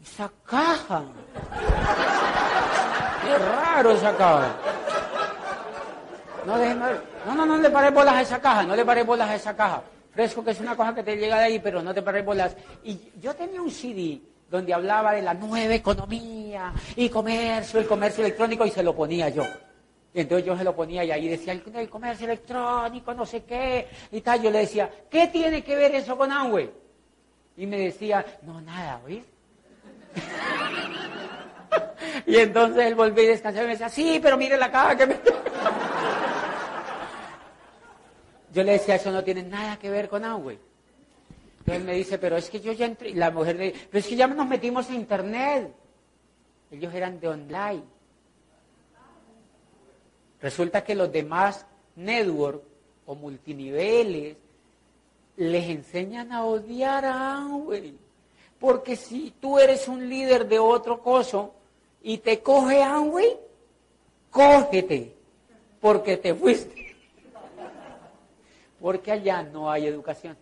[0.00, 1.02] Esa caja.
[3.22, 4.56] Qué raro esa caja.
[6.46, 9.34] No, no, no, no le pares bolas a esa caja, no le pares bolas a
[9.34, 9.82] esa caja.
[10.12, 12.56] Fresco que es una cosa que te llega de ahí, pero no te pares bolas.
[12.84, 18.24] Y yo tenía un CD donde hablaba de la nueva economía y comercio, el comercio
[18.24, 19.44] electrónico, y se lo ponía yo.
[20.14, 23.88] Y entonces yo se lo ponía y ahí decía, el, comercio electrónico, no sé qué,
[24.12, 24.40] y tal.
[24.40, 26.70] Yo le decía, ¿qué tiene que ver eso con Amway?
[27.56, 29.24] Y me decía, no, nada, ¿oís?
[32.26, 35.06] y entonces él volvía a descansar y me decía, sí, pero mire la caja que
[35.06, 35.16] me...
[38.56, 40.58] yo le decía, eso no tiene nada que ver con Amway.
[41.58, 43.98] Entonces me dice, pero es que yo ya entré, y la mujer le dice, pero
[43.98, 45.74] es que ya nos metimos a internet.
[46.70, 47.82] Ellos eran de online.
[50.40, 51.66] Resulta que los demás
[51.96, 52.62] network
[53.04, 54.38] o multiniveles
[55.36, 57.94] les enseñan a odiar a Amway.
[58.58, 61.52] Porque si tú eres un líder de otro coso
[62.02, 63.36] y te coge Amway,
[64.30, 65.14] cógete,
[65.78, 66.75] porque te fuiste.
[68.86, 70.36] Porque allá no hay educación.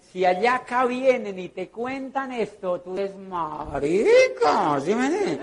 [0.00, 5.38] Si allá acá vienen y te cuentan esto, tú eres marica, ¿sí me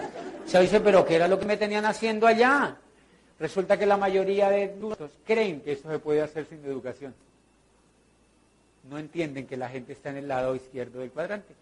[0.48, 2.76] Se dice, pero ¿qué era lo que me tenían haciendo allá?
[3.40, 7.14] Resulta que la mayoría de adultos creen que eso se puede hacer sin educación.
[8.90, 11.54] No entienden que la gente está en el lado izquierdo del cuadrante.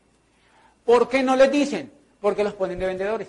[0.85, 1.91] ¿Por qué no les dicen?
[2.21, 3.27] Porque los ponen de vendedores.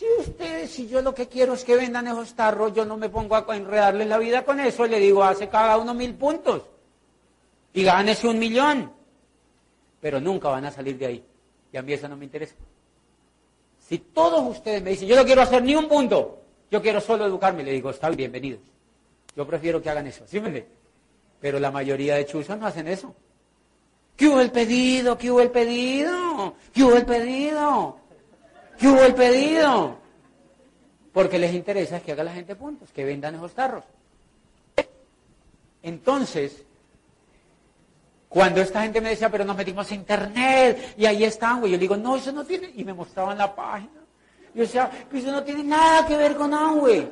[0.00, 3.10] Si ustedes, si yo lo que quiero es que vendan esos tarros, yo no me
[3.10, 6.62] pongo a enredarles la vida con eso, le digo, hace cada uno mil puntos
[7.74, 8.90] y gánese un millón.
[10.00, 11.24] Pero nunca van a salir de ahí.
[11.70, 12.54] Y a mí eso no me interesa.
[13.78, 17.26] Si todos ustedes me dicen, yo no quiero hacer ni un punto, yo quiero solo
[17.26, 18.62] educarme, le digo, está bienvenidos.
[19.36, 20.64] Yo prefiero que hagan eso, ¿sí me
[21.42, 23.14] Pero la mayoría de chuzos no hacen eso.
[24.16, 25.18] ¿Qué hubo el pedido?
[25.18, 26.54] ¿Qué hubo el pedido?
[26.72, 27.99] ¿Qué hubo el pedido?
[28.80, 29.98] ¿Qué hubo el pedido?
[31.12, 33.84] Porque les interesa que haga la gente puntos, que vendan esos tarros.
[35.82, 36.64] Entonces,
[38.30, 41.76] cuando esta gente me decía, pero nos metimos a internet y ahí están, güey, yo
[41.76, 44.00] le digo, no, eso no tiene, y me mostraban la página.
[44.54, 47.06] Yo decía, pues eso no tiene nada que ver con Amway.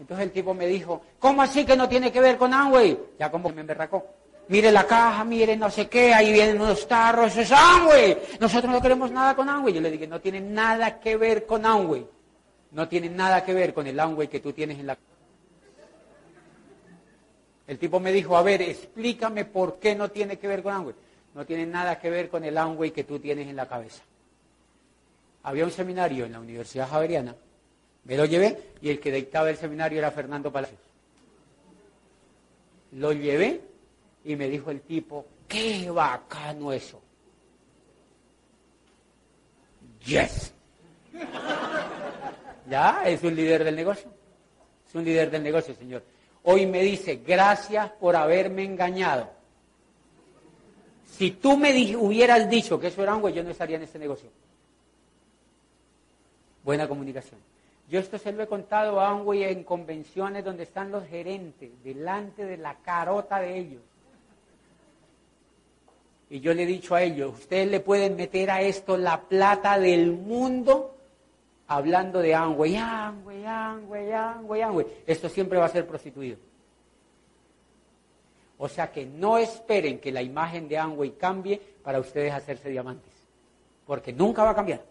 [0.00, 2.98] Entonces el tipo me dijo, ¿cómo así que no tiene que ver con Amway?
[3.18, 4.04] Ya como me emberracó.
[4.48, 8.18] Mire la caja, mire no sé qué, ahí vienen unos tarros, eso es Amway.
[8.38, 9.74] Nosotros no queremos nada con Amway.
[9.74, 12.06] Yo le dije, no tiene nada que ver con Amway.
[12.70, 14.96] No tiene nada que ver con el Amway que tú tienes en la
[17.66, 20.94] el tipo me dijo, a ver, explícame por qué no tiene que ver con Amway.
[21.34, 24.02] No tiene nada que ver con el Amway que tú tienes en la cabeza.
[25.42, 27.34] Había un seminario en la Universidad Javeriana,
[28.04, 30.80] me lo llevé y el que dictaba el seminario era Fernando Palacios.
[32.92, 33.60] Lo llevé
[34.26, 37.00] y me dijo el tipo, qué bacano eso.
[40.04, 40.52] Yes.
[42.68, 44.10] ya, es un líder del negocio.
[44.86, 46.02] Es un líder del negocio, señor
[46.48, 49.28] hoy me dice, gracias por haberme engañado.
[51.04, 54.30] Si tú me hubieras dicho que eso era algo, yo no estaría en este negocio.
[56.62, 57.40] Buena comunicación.
[57.88, 62.44] Yo esto se lo he contado a Amway en convenciones donde están los gerentes, delante
[62.44, 63.82] de la carota de ellos.
[66.28, 69.78] Y yo le he dicho a ellos, ustedes le pueden meter a esto la plata
[69.78, 70.96] del mundo
[71.68, 74.86] hablando de Amway, Amway, Amway, Amway, Amway.
[75.06, 76.38] Esto siempre va a ser prostituido.
[78.58, 83.12] O sea que no esperen que la imagen de Amway cambie para ustedes hacerse diamantes.
[83.86, 84.82] Porque nunca va a cambiar.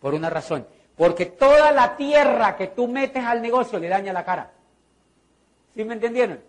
[0.00, 0.66] Por una razón.
[0.96, 4.50] Porque toda la tierra que tú metes al negocio le daña la cara.
[5.76, 6.40] ¿Sí me entendieron?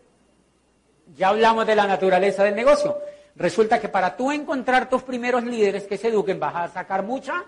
[1.16, 2.98] Ya hablamos de la naturaleza del negocio.
[3.40, 7.46] Resulta que para tú encontrar tus primeros líderes que se eduquen vas a sacar mucha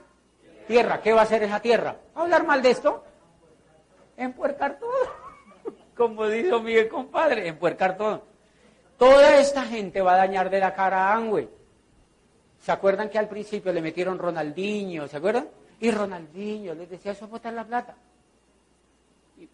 [0.66, 1.02] tierra.
[1.02, 1.98] ¿Qué va a hacer esa tierra?
[2.16, 3.04] ¿Hablar mal de esto?
[4.16, 5.74] Empuercar todo.
[5.98, 8.24] Como dijo Miguel compadre, empuercar todo.
[8.98, 11.50] Toda esta gente va a dañar de la cara a Amway.
[12.62, 15.10] ¿Se acuerdan que al principio le metieron Ronaldinho?
[15.10, 15.50] ¿Se acuerdan?
[15.82, 17.98] Y Ronaldinho les decía, eso es botar la plata.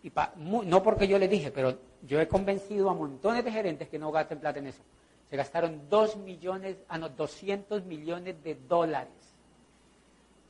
[0.03, 3.97] Y, no porque yo le dije, pero yo he convencido a montones de gerentes que
[3.97, 4.83] no gasten plata en eso.
[5.29, 9.27] Se gastaron dos millones, ah no, 200 millones de dólares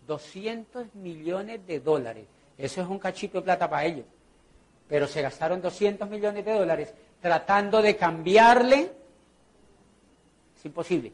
[0.08, 2.26] 200 millones de dólares.
[2.58, 4.06] Eso es un cachito de plata para ellos.
[4.88, 8.92] Pero se gastaron 200 millones de dólares tratando de cambiarle.
[10.56, 11.12] Es imposible.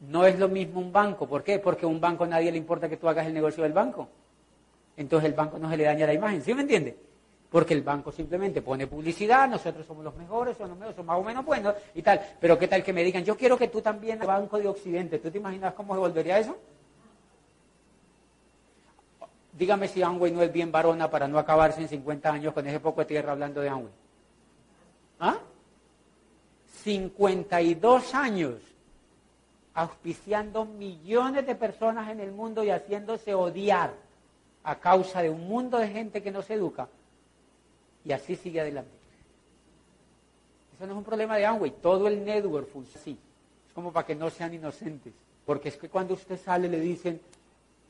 [0.00, 1.28] No es lo mismo un banco.
[1.28, 1.58] ¿Por qué?
[1.58, 4.08] Porque a un banco nadie le importa que tú hagas el negocio del banco.
[4.96, 6.40] Entonces el banco no se le daña la imagen.
[6.40, 6.96] ¿Sí me entiende?
[7.50, 11.18] Porque el banco simplemente pone publicidad, nosotros somos los mejores, somos los mejores, somos más
[11.18, 12.20] o menos buenos y tal.
[12.38, 15.30] Pero qué tal que me digan, yo quiero que tú también, Banco de Occidente, ¿tú
[15.30, 16.56] te imaginas cómo se volvería eso?
[19.54, 22.80] Dígame si Amway no es bien varona para no acabarse en 50 años con ese
[22.80, 23.92] poco de tierra hablando de Amway.
[25.20, 25.38] ¿Ah?
[26.84, 28.54] 52 años
[29.74, 33.94] auspiciando millones de personas en el mundo y haciéndose odiar
[34.64, 36.88] a causa de un mundo de gente que no se educa.
[38.04, 38.90] Y así sigue adelante.
[40.74, 43.18] Eso no es un problema de Amway, todo el network funciona así.
[43.66, 45.12] Es como para que no sean inocentes.
[45.44, 47.20] Porque es que cuando usted sale le dicen,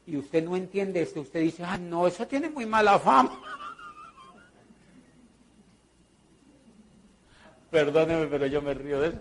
[0.07, 3.43] y usted no entiende esto, usted dice, ah, no, eso tiene muy mala fama.
[7.71, 9.21] Perdóneme, pero yo me río de eso.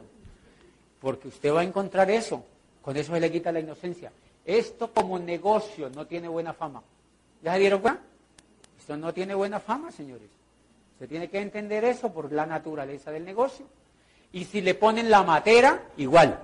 [1.02, 2.46] Porque usted va a encontrar eso.
[2.82, 4.14] Con eso se le quita la inocencia.
[4.46, 6.82] Esto como negocio no tiene buena fama.
[7.44, 8.02] ¿Ya se dieron cuenta?
[8.80, 10.37] Esto no tiene buena fama, señores.
[11.00, 13.66] Se tiene que entender eso por la naturaleza del negocio.
[14.32, 16.40] Y si le ponen la matera, igual.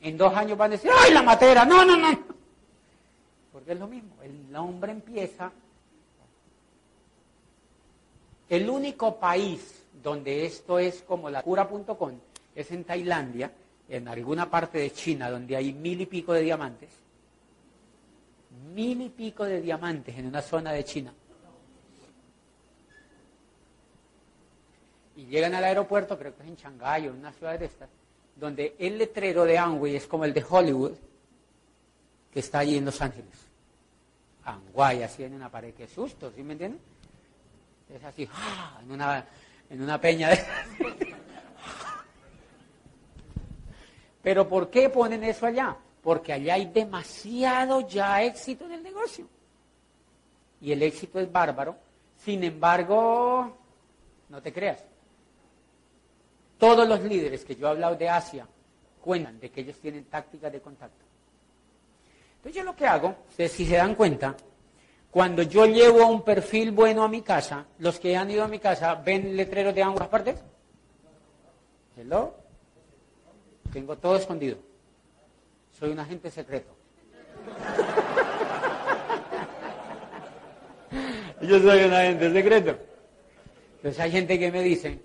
[0.00, 1.64] En dos años van a decir, ¡ay, la matera!
[1.64, 2.18] No, no, no.
[3.52, 4.14] Porque es lo mismo.
[4.22, 5.50] El hombre empieza.
[8.48, 12.12] El único país donde esto es como la cura.com
[12.54, 13.50] es en Tailandia,
[13.88, 16.90] en alguna parte de China donde hay mil y pico de diamantes.
[18.74, 21.14] Mil y pico de diamantes en una zona de China.
[25.16, 27.88] Y llegan al aeropuerto, creo que es en Shanghái o en una ciudad de estas,
[28.36, 30.92] donde el letrero de Amway es como el de Hollywood,
[32.32, 33.34] que está allí en Los Ángeles.
[34.44, 36.80] Amway, así en una pared, qué susto, ¿sí me entienden?
[37.94, 38.80] Es así, ¡ah!
[38.82, 39.26] en una
[39.72, 40.38] en una peña de...
[44.22, 45.74] Pero ¿por qué ponen eso allá?
[46.02, 49.26] Porque allá hay demasiado ya éxito en el negocio.
[50.60, 51.76] Y el éxito es bárbaro.
[52.18, 53.56] Sin embargo,
[54.28, 54.84] no te creas.
[56.62, 58.46] Todos los líderes que yo he hablado de Asia
[59.00, 61.04] cuentan de que ellos tienen tácticas de contacto.
[62.36, 64.36] Entonces yo lo que hago, si se dan cuenta,
[65.10, 68.60] cuando yo llevo un perfil bueno a mi casa, los que han ido a mi
[68.60, 70.40] casa, ¿ven letreros de ambas partes?
[71.96, 72.32] Hello.
[73.72, 74.56] Tengo todo escondido.
[75.76, 76.72] Soy un agente secreto.
[81.42, 82.78] Yo soy un agente secreto.
[83.78, 85.00] Entonces hay gente que me dice,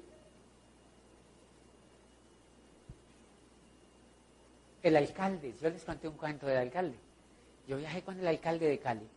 [4.87, 6.95] el alcalde, yo les conté un cuento del alcalde.
[7.67, 9.07] Yo viajé con el alcalde de Cali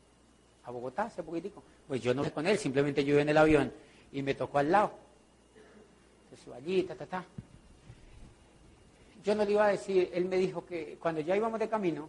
[0.65, 1.63] a Bogotá hace poquitico.
[1.89, 3.73] Pues yo no sé con él, simplemente yo iba en el avión
[4.13, 4.93] y me tocó al lado.
[6.57, 7.25] Allí, ta, ta, ta.
[9.23, 12.09] Yo no le iba a decir, él me dijo que cuando ya íbamos de camino,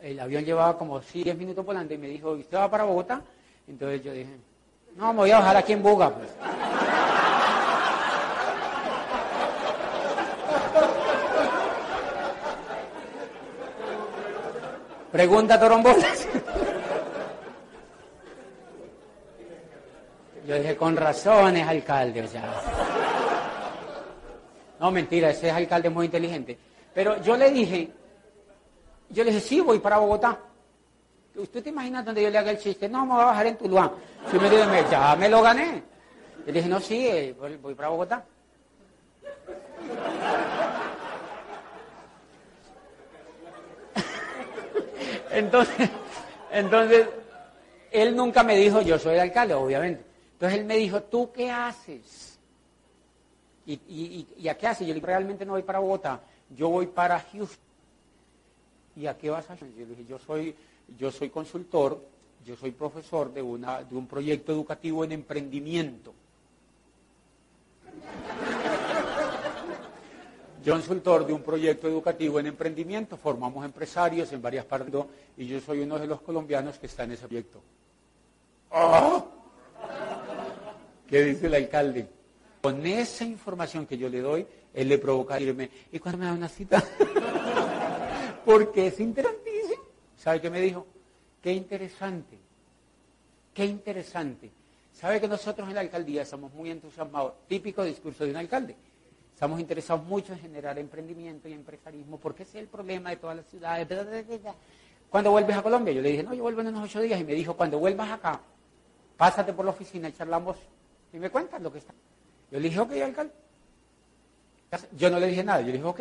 [0.00, 3.22] el avión llevaba como 10 minutos volando y me dijo, ¿usted va para Bogotá?
[3.68, 4.36] Entonces yo dije,
[4.96, 6.28] no, me voy a bajar aquí en Buga, pues.
[15.14, 16.26] Pregunta Torombolas.
[20.44, 22.52] Yo dije, con razones, alcalde, o sea.
[24.80, 26.58] No, mentira, ese es alcalde muy inteligente.
[26.92, 27.92] Pero yo le dije,
[29.10, 30.36] yo le dije, sí, voy para Bogotá.
[31.36, 32.88] ¿Usted te imagina donde yo le haga el chiste?
[32.88, 33.92] No, me voy a bajar en Tuluá.
[34.28, 35.80] Si me dice, ya me lo gané.
[36.38, 38.24] Yo le dije, no, sí, eh, voy para Bogotá.
[45.34, 45.90] Entonces,
[46.50, 47.08] entonces,
[47.90, 50.04] él nunca me dijo, yo soy el alcalde, obviamente.
[50.32, 52.38] Entonces él me dijo, ¿tú qué haces?
[53.66, 54.86] ¿Y, a qué haces?
[54.86, 56.20] Yo le dije, realmente no voy para Bogotá,
[56.50, 57.64] yo voy para Houston.
[58.96, 59.72] ¿Y a qué vas a hacer?
[59.74, 60.54] Yo le dije, yo soy,
[60.98, 62.00] yo soy consultor,
[62.44, 66.12] yo soy profesor de, una, de un proyecto educativo en emprendimiento.
[70.64, 74.94] Yo consultor de un proyecto educativo en emprendimiento, formamos empresarios en varias partes
[75.36, 77.60] y yo soy uno de los colombianos que está en ese proyecto.
[78.70, 79.22] ¡Ah!
[81.06, 82.08] ¿Qué dice el alcalde?
[82.62, 85.68] Con esa información que yo le doy, él le provoca irme.
[85.92, 86.82] ¿Y cuando me da una cita?
[88.46, 89.82] Porque es interesantísimo.
[90.16, 90.86] ¿Sabe qué me dijo?
[91.42, 92.38] Qué interesante.
[93.52, 94.50] Qué interesante.
[94.94, 97.34] ¿Sabe que nosotros en la alcaldía estamos muy entusiasmados?
[97.46, 98.74] Típico discurso de un alcalde.
[99.34, 103.36] Estamos interesados mucho en generar emprendimiento y empresarismo, porque ese es el problema de todas
[103.36, 103.88] las ciudades.
[105.10, 107.24] Cuando vuelves a Colombia, yo le dije, no, yo vuelvo en unos ocho días, y
[107.24, 108.40] me dijo, cuando vuelvas acá,
[109.16, 110.56] pásate por la oficina y charlamos
[111.12, 111.92] y me cuentan lo que está.
[112.50, 113.32] Yo le dije, ok, alcalde.
[114.96, 116.00] Yo no le dije nada, yo le dije, ok.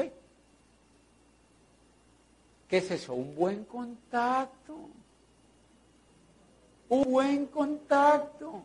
[2.67, 3.13] ¿Qué es eso?
[3.13, 4.77] Un buen contacto.
[6.89, 8.63] Un buen contacto.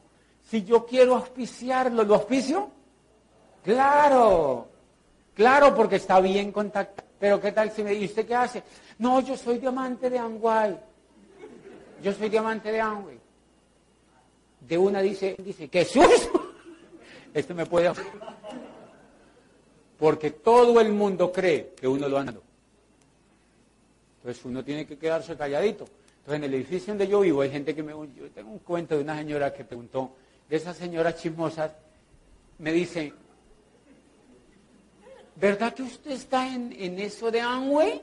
[0.49, 2.78] Si yo quiero auspiciarlo, ¿lo auspicio?
[3.69, 4.67] Claro,
[5.35, 7.07] claro, porque está bien contactado.
[7.19, 8.63] Pero ¿qué tal si me dice, ¿usted qué hace?
[8.99, 10.75] No, yo soy diamante de Amway.
[12.03, 13.19] Yo soy diamante de Amway.
[14.61, 16.55] De una dice, dice, ¡qué susto!
[17.35, 17.93] Esto me puede...
[19.99, 22.41] Porque todo el mundo cree que uno lo anda.
[24.17, 25.85] Entonces uno tiene que quedarse calladito.
[26.21, 27.93] Entonces en el edificio donde yo vivo hay gente que me...
[27.93, 30.13] Yo tengo un cuento de una señora que preguntó,
[30.49, 31.73] de esas señoras chismosas,
[32.61, 33.13] me dice,
[35.41, 38.03] ¿verdad que usted está en, eso de Amway?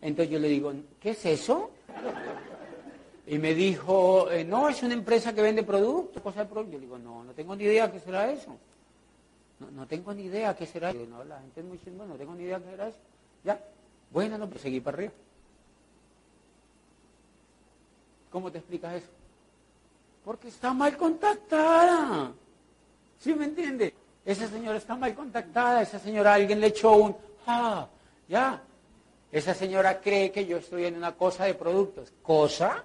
[0.00, 1.70] Entonces yo le digo, ¿qué es eso?
[3.26, 6.72] Y me dijo, eh, no, es una empresa que vende productos, cosas de productos.
[6.72, 8.56] Yo le digo, no, no tengo ni idea qué será eso.
[9.70, 11.24] No, tengo ni idea qué será eso.
[11.24, 12.98] La gente es muy chingona, no tengo ni idea qué será eso.
[13.44, 13.60] Ya,
[14.10, 15.12] bueno, no, pues seguí para arriba.
[18.30, 19.08] ¿Cómo te explicas eso?
[20.24, 22.32] Porque está mal contactada.
[23.18, 23.94] ¿Sí me entiende?
[24.24, 27.16] Esa señora está mal contactada, esa señora alguien le echó un,
[27.46, 27.88] ah,
[28.28, 28.62] ya.
[29.32, 32.12] Esa señora cree que yo estoy en una cosa de productos.
[32.22, 32.84] ¿Cosa?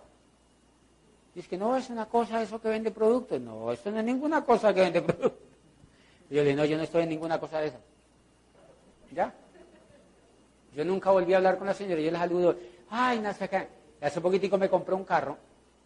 [1.35, 3.39] Dice que no, es una cosa eso que vende productos.
[3.41, 5.41] No, eso no es ninguna cosa que vende productos.
[6.29, 7.79] Y yo le digo, no, yo no estoy en ninguna cosa de esa.
[9.13, 9.33] ¿Ya?
[10.73, 12.01] Yo nunca volví a hablar con la señora.
[12.01, 12.55] Yo le saludo,
[12.89, 13.67] ay, sé qué.
[14.01, 15.38] Hace poquitico me compré un carro.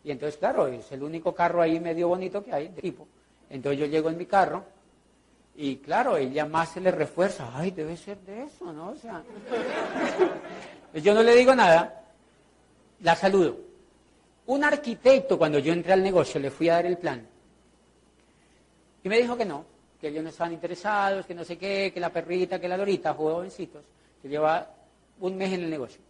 [0.03, 3.07] Y entonces, claro, es el único carro ahí medio bonito que hay, de tipo.
[3.49, 4.63] Entonces yo llego en mi carro
[5.55, 8.89] y claro, ella más se le refuerza, ay, debe ser de eso, ¿no?
[8.89, 9.21] O sea,
[10.93, 12.05] yo no le digo nada,
[13.01, 13.57] la saludo.
[14.47, 17.25] Un arquitecto, cuando yo entré al negocio, le fui a dar el plan.
[19.03, 19.65] Y me dijo que no,
[19.99, 23.13] que ellos no estaban interesados, que no sé qué, que la perrita, que la dorita,
[23.13, 23.83] jovencitos,
[24.21, 24.67] que lleva
[25.19, 26.01] un mes en el negocio.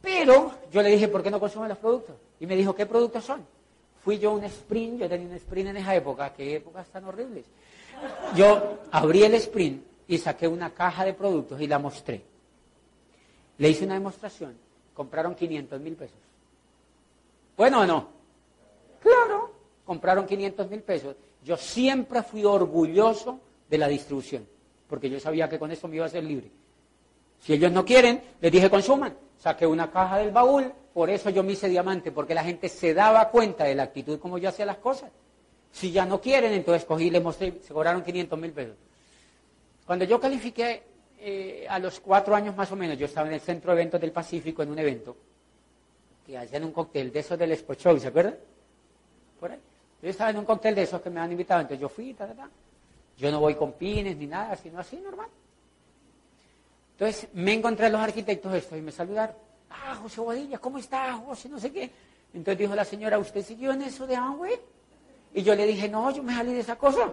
[0.00, 2.16] Pero yo le dije, ¿por qué no consumen los productos?
[2.40, 3.46] Y me dijo, ¿qué productos son?
[4.02, 7.44] Fui yo un sprint, yo tenía un sprint en esa época, qué épocas tan horribles.
[8.34, 12.22] Yo abrí el sprint y saqué una caja de productos y la mostré.
[13.58, 14.56] Le hice una demostración,
[14.94, 16.18] compraron 500 mil pesos.
[17.56, 18.08] ¿Bueno o no?
[19.02, 19.52] Claro,
[19.84, 21.16] compraron 500 mil pesos.
[21.44, 24.46] Yo siempre fui orgulloso de la distribución,
[24.88, 26.50] porque yo sabía que con eso me iba a ser libre.
[27.40, 29.14] Si ellos no quieren, les dije consuman.
[29.38, 32.92] Saqué una caja del baúl, por eso yo me hice diamante, porque la gente se
[32.92, 35.10] daba cuenta de la actitud como yo hacía las cosas.
[35.72, 38.76] Si ya no quieren, entonces cogí y les mostré, se cobraron 500 mil pesos.
[39.86, 40.82] Cuando yo califiqué
[41.18, 44.00] eh, a los cuatro años más o menos, yo estaba en el Centro de Eventos
[44.00, 45.16] del Pacífico en un evento,
[46.26, 48.36] que hacían un cóctel de esos del Expo Show, ¿se acuerdan?
[49.38, 49.58] Por ahí.
[50.02, 52.26] Yo estaba en un cóctel de esos que me han invitado, entonces yo fui, ta,
[52.26, 52.50] ta, ta.
[53.18, 55.28] Yo no voy con pines ni nada, sino así normal.
[56.92, 59.34] Entonces me encontré a los arquitectos estos y me saludaron.
[59.70, 61.48] Ah, José Bodilla, ¿cómo está, José?
[61.48, 61.90] No sé qué.
[62.32, 64.58] Entonces dijo la señora, ¿usted siguió en eso de Amway?
[65.32, 67.12] Y yo le dije, no, yo me salí de esa cosa.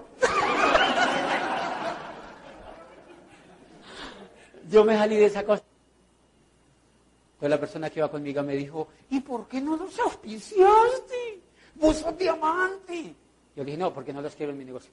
[4.69, 5.63] yo me salí de esa cosa.
[7.33, 11.41] Entonces la persona que iba conmigo me dijo, ¿y por qué no los auspiciaste?
[11.75, 13.13] Vos sos diamante.
[13.55, 14.91] Yo le dije, no, porque no los quiero en mi negocio.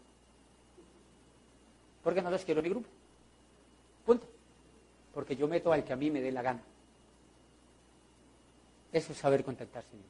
[2.02, 2.88] Porque no los quiero en mi grupo.
[4.04, 4.34] Punto
[5.14, 6.60] porque yo meto al que a mí me dé la gana.
[8.92, 10.04] Eso es saber contactar, Señor.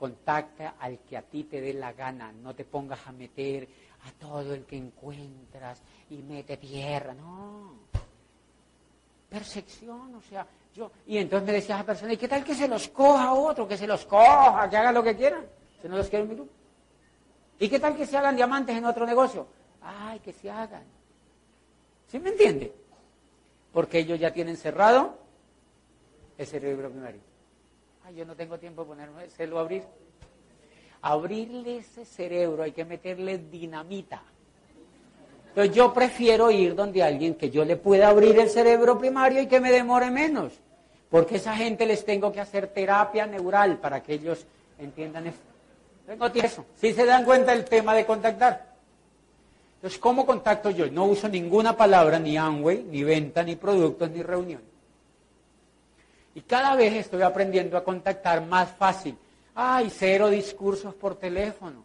[0.00, 3.68] Contacta al que a ti te dé la gana, no te pongas a meter
[4.06, 7.74] a todo el que encuentras y mete tierra, no.
[9.28, 10.90] Percepción, o sea, yo.
[11.06, 13.68] Y entonces me decía esa persona, ¿y qué tal que se los coja otro?
[13.68, 15.44] Que se los coja, que haga lo que quieran.
[15.82, 16.52] Si no los quiero en mi grupo.
[17.58, 19.46] ¿Y qué tal que se hagan diamantes en otro negocio?
[19.82, 20.84] Ay, que se hagan.
[22.08, 22.74] ¿Sí me entiende?
[23.72, 25.18] porque ellos ya tienen cerrado
[26.38, 27.20] el cerebro primario.
[28.04, 29.84] Ay, yo no tengo tiempo de ponerme, lo abrir.
[31.02, 34.22] Abrirle ese cerebro hay que meterle dinamita.
[35.48, 39.46] Entonces yo prefiero ir donde alguien que yo le pueda abrir el cerebro primario y
[39.46, 40.52] que me demore menos.
[41.08, 44.46] Porque esa gente les tengo que hacer terapia neural para que ellos
[44.78, 45.38] entiendan eso.
[46.06, 46.64] Tengo eso.
[46.76, 48.70] Si se dan cuenta el tema de contactar.
[49.76, 50.90] Entonces, ¿cómo contacto yo?
[50.90, 54.69] No uso ninguna palabra, ni Amway, ni venta, ni productos, ni reunión.
[56.34, 59.16] Y cada vez estoy aprendiendo a contactar más fácil.
[59.54, 61.82] Ay, cero discursos por teléfono.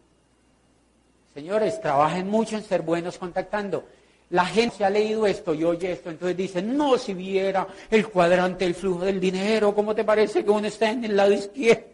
[1.34, 3.84] Señores, trabajen mucho en ser buenos contactando.
[4.30, 8.64] La gente ha leído esto y oye esto, entonces dicen, no, si viera el cuadrante
[8.64, 11.84] del flujo del dinero, ¿cómo te parece que uno está en el lado izquierdo?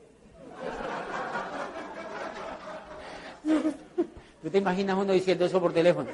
[4.42, 6.08] ¿Tú te imaginas uno diciendo eso por teléfono?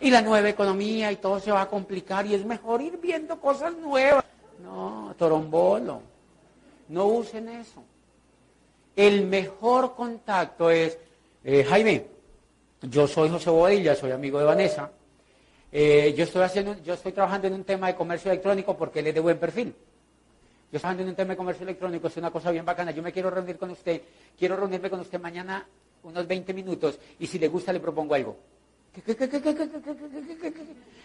[0.00, 3.38] Y la nueva economía y todo se va a complicar y es mejor ir viendo
[3.40, 4.24] cosas nuevas.
[4.62, 6.02] No, torombolo.
[6.88, 7.82] No usen eso.
[8.96, 10.98] El mejor contacto es,
[11.44, 12.06] eh, Jaime,
[12.82, 14.90] yo soy José Bobadilla, soy amigo de Vanessa.
[15.72, 19.06] Eh, yo, estoy haciendo, yo estoy trabajando en un tema de comercio electrónico porque él
[19.06, 19.68] es de buen perfil.
[19.68, 22.90] Yo estoy trabajando en un tema de comercio electrónico, es una cosa bien bacana.
[22.90, 24.02] Yo me quiero reunir con usted,
[24.38, 25.66] quiero reunirme con usted mañana
[26.02, 28.36] unos 20 minutos y si le gusta le propongo algo.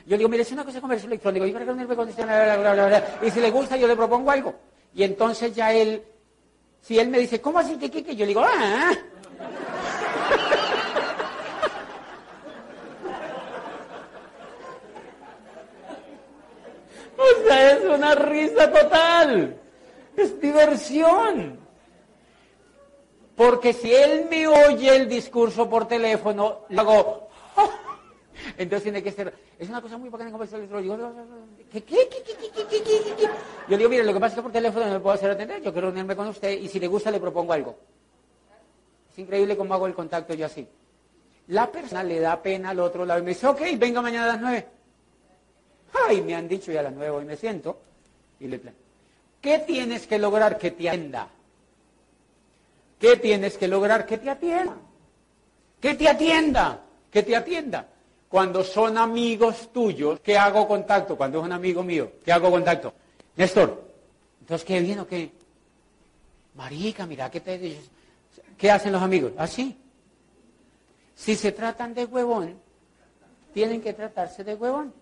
[0.07, 3.95] Yo digo, mire, es una cosa de comercio electrónico, y si le gusta yo le
[3.95, 4.55] propongo algo.
[4.93, 6.03] Y entonces ya él,
[6.81, 7.77] si él me dice, ¿cómo así?
[7.77, 8.15] ¿Qué, qué, qué?
[8.15, 8.91] Yo le digo, ah.
[17.17, 19.57] O sea, es una risa total.
[20.15, 21.59] Es diversión.
[23.35, 27.24] Porque si él me oye el discurso por teléfono, le hago,
[28.57, 31.13] entonces tiene que ser, es una cosa muy bacana en conversación electrónica.
[31.71, 32.83] ¿Qué, qué, qué, qué,
[33.17, 33.29] qué?
[33.67, 35.61] Yo digo, mire, lo que pasa es que por teléfono no me puedo hacer atender,
[35.61, 37.75] yo quiero reunirme con usted y si le gusta le propongo algo.
[39.11, 40.67] Es increíble cómo hago el contacto yo así.
[41.47, 44.27] La persona le da pena al otro lado y me dice, ok, venga mañana a
[44.33, 44.67] las nueve.
[46.07, 47.79] Ay, me han dicho ya a las nueve hoy me siento
[48.39, 48.83] y le planteo.
[49.41, 51.29] ¿Qué tienes que lograr que te atienda?
[52.99, 54.77] ¿Qué tienes que lograr que te atienda?
[55.79, 56.81] Que te atienda,
[57.11, 57.87] que te atienda.
[58.35, 61.15] Cuando son amigos tuyos, ¿qué hago contacto?
[61.15, 62.93] Cuando es un amigo mío, ¿qué hago contacto?
[63.37, 63.81] Néstor,
[64.41, 65.31] entonces, ¿qué bien o qué?
[66.55, 67.79] Marica, mira, ¿qué te
[68.57, 69.31] ¿Qué hacen los amigos?
[69.37, 69.79] Así.
[71.15, 72.59] Si se tratan de huevón,
[73.53, 74.93] tienen que tratarse de huevón.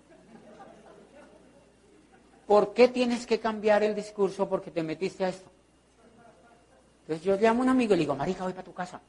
[2.46, 5.50] ¿Por qué tienes que cambiar el discurso porque te metiste a esto?
[7.02, 9.02] Entonces yo llamo a un amigo y le digo, Marica, voy para tu casa.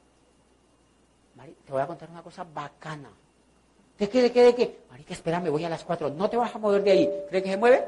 [1.63, 3.11] te voy a contar una cosa bacana.
[3.97, 4.79] ¿De qué, de qué, de qué?
[4.89, 6.09] Marica, espérame, voy a las cuatro.
[6.09, 7.09] No te vas a mover de ahí.
[7.29, 7.83] ¿Cree que se mueve?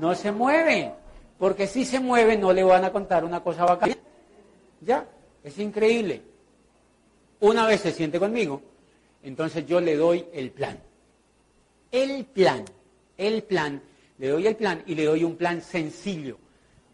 [0.00, 0.92] No se mueve.
[1.38, 3.96] Porque si se mueve no le van a contar una cosa bacana.
[4.80, 5.06] Ya,
[5.44, 6.22] es increíble.
[7.40, 8.60] Una vez se siente conmigo,
[9.22, 10.78] entonces yo le doy el plan.
[11.92, 12.64] El plan,
[13.16, 13.80] el plan
[14.18, 16.38] le doy el plan y le doy un plan sencillo.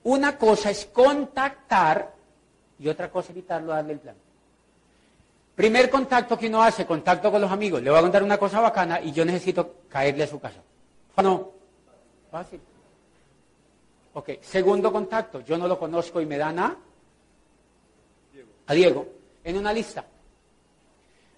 [0.03, 2.15] Una cosa es contactar
[2.79, 4.17] y otra cosa es evitarlo darle el plan.
[5.55, 7.81] Primer contacto que uno hace, contacto con los amigos.
[7.83, 10.61] Le voy a contar una cosa bacana y yo necesito caerle a su casa.
[11.23, 11.53] no?
[12.31, 12.61] Fácil.
[14.15, 15.41] Ok, segundo contacto.
[15.41, 16.77] Yo no lo conozco y me dan a,
[18.67, 19.07] a Diego
[19.45, 20.05] en una lista.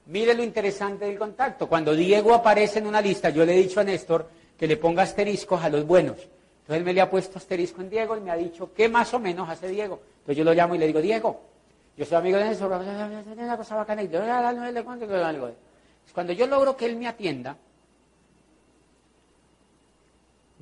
[0.07, 1.69] Mire lo interesante del contacto.
[1.69, 5.03] Cuando Diego aparece en una lista, yo le he dicho a Néstor, que le ponga
[5.03, 6.17] asteriscos a los buenos.
[6.17, 9.13] Entonces él me le ha puesto asterisco en Diego y me ha dicho, ¿qué más
[9.15, 10.01] o menos hace Diego?
[10.21, 11.41] Entonces yo lo llamo y le digo, Diego,
[11.97, 14.11] yo soy amigo de eso, una cosa bacana, y
[16.13, 17.57] cuando yo logro que él me atienda,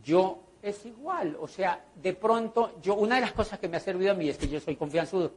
[0.04, 3.80] yo es igual, o sea, de pronto, yo, una de las cosas que me ha
[3.80, 5.32] servido a mí es que yo soy confianzudo.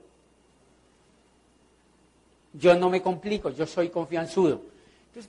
[2.54, 4.78] Yo no me complico, yo soy confianzudo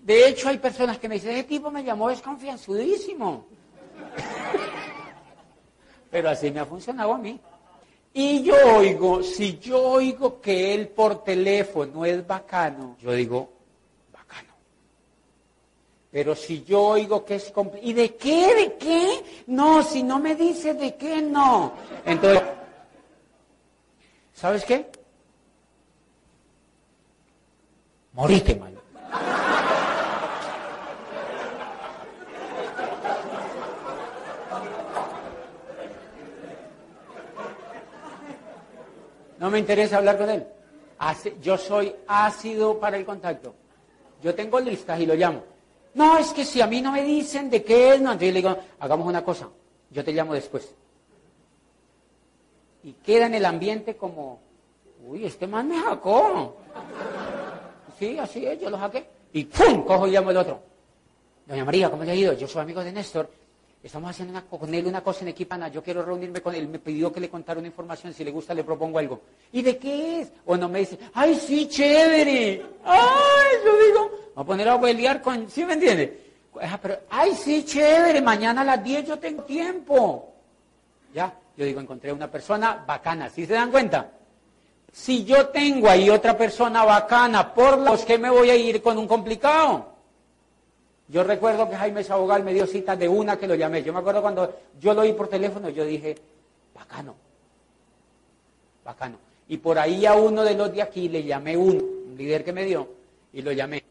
[0.02, 3.46] de hecho, hay personas que me dicen, ese tipo me llamó desconfianzudísimo.
[6.10, 7.40] Pero así me ha funcionado a mí.
[8.14, 13.50] Y yo oigo, si yo oigo que él por teléfono es bacano, yo digo,
[14.12, 14.54] bacano.
[16.10, 17.52] Pero si yo oigo que es
[17.82, 18.54] ¿y de qué?
[18.54, 19.44] ¿De qué?
[19.46, 21.74] No, si no me dice de qué, no.
[22.04, 22.42] Entonces,
[24.34, 24.90] ¿sabes qué?
[28.14, 28.77] Morite, mal.
[39.38, 40.46] No me interesa hablar con él.
[41.40, 43.54] Yo soy ácido para el contacto.
[44.22, 45.42] Yo tengo listas y lo llamo.
[45.94, 48.40] No, es que si a mí no me dicen de qué es, no, entonces le
[48.40, 49.48] digo, hagamos una cosa,
[49.90, 50.74] yo te llamo después.
[52.84, 54.40] Y queda en el ambiente como,
[55.06, 56.56] uy, este man me hackeó.
[57.98, 59.08] Sí, así es, yo lo hackeé.
[59.32, 59.84] Y ¡pum!
[59.84, 60.60] Cojo y llamo al otro.
[61.46, 62.32] Doña María, ¿cómo le ha ido?
[62.34, 63.28] Yo soy amigo de Néstor.
[63.88, 65.68] Estamos haciendo una, con él una cosa en Equipana.
[65.68, 66.68] Yo quiero reunirme con él.
[66.68, 68.12] Me pidió que le contara una información.
[68.12, 69.22] Si le gusta, le propongo algo.
[69.50, 70.32] ¿Y de qué es?
[70.44, 72.66] O no me dice, ¡ay, sí, chévere!
[72.84, 73.56] ¡Ay!
[73.64, 75.48] Yo digo, voy a poner a pelear con.
[75.48, 76.22] ¿Sí me entiende?
[76.82, 78.20] Pero, ¡ay, sí, chévere!
[78.20, 80.34] Mañana a las 10 yo tengo tiempo.
[81.14, 83.30] Ya, yo digo, encontré una persona bacana.
[83.30, 84.10] ¿Sí se dan cuenta?
[84.92, 88.98] Si yo tengo ahí otra persona bacana, por los que me voy a ir con
[88.98, 89.97] un complicado.
[91.08, 93.82] Yo recuerdo que Jaime Sabogal me dio cita de una que lo llamé.
[93.82, 96.16] Yo me acuerdo cuando yo lo oí por teléfono, yo dije,
[96.74, 97.14] bacano,
[98.84, 99.18] bacano.
[99.48, 102.52] Y por ahí a uno de los de aquí le llamé uno, un líder que
[102.52, 102.86] me dio,
[103.32, 103.82] y lo llamé.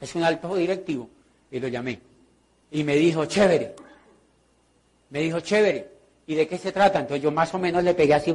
[0.00, 1.08] Es un alto directivo,
[1.50, 2.00] y lo llamé.
[2.70, 3.74] Y me dijo, chévere.
[5.10, 5.88] Me dijo, chévere.
[6.26, 7.00] ¿Y de qué se trata?
[7.00, 8.34] Entonces yo más o menos le pegué así.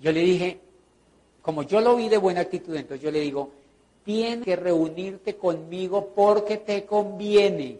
[0.00, 0.60] Yo le dije,
[1.40, 3.50] como yo lo vi de buena actitud, entonces yo le digo,
[4.08, 7.78] tienes que reunirte conmigo porque te conviene.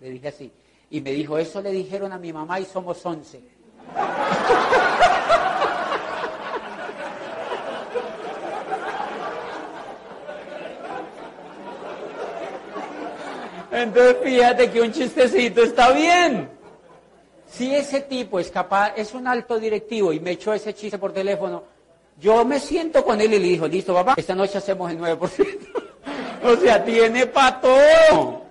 [0.00, 0.50] Le dije así.
[0.88, 3.42] Y me dijo, eso le dijeron a mi mamá y somos once.
[13.70, 16.48] Entonces fíjate que un chistecito está bien.
[17.46, 21.12] Si ese tipo es capaz, es un alto directivo y me echó ese chiste por
[21.12, 21.64] teléfono,
[22.20, 25.58] yo me siento con él y le dijo, listo papá, esta noche hacemos el 9%.
[26.44, 28.42] o sea, tiene para todo.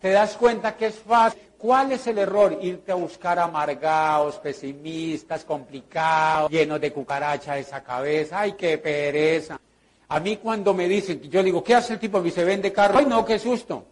[0.00, 1.40] Te das cuenta que es fácil.
[1.58, 2.56] ¿Cuál es el error?
[2.62, 8.40] Irte a buscar amargados, pesimistas, complicados, llenos de cucaracha esa cabeza.
[8.40, 9.60] Ay, qué pereza.
[10.08, 12.18] A mí cuando me dicen, yo digo, ¿qué hace el tipo?
[12.18, 12.98] Me dice, vende carro.
[12.98, 13.84] Ay, no, qué susto.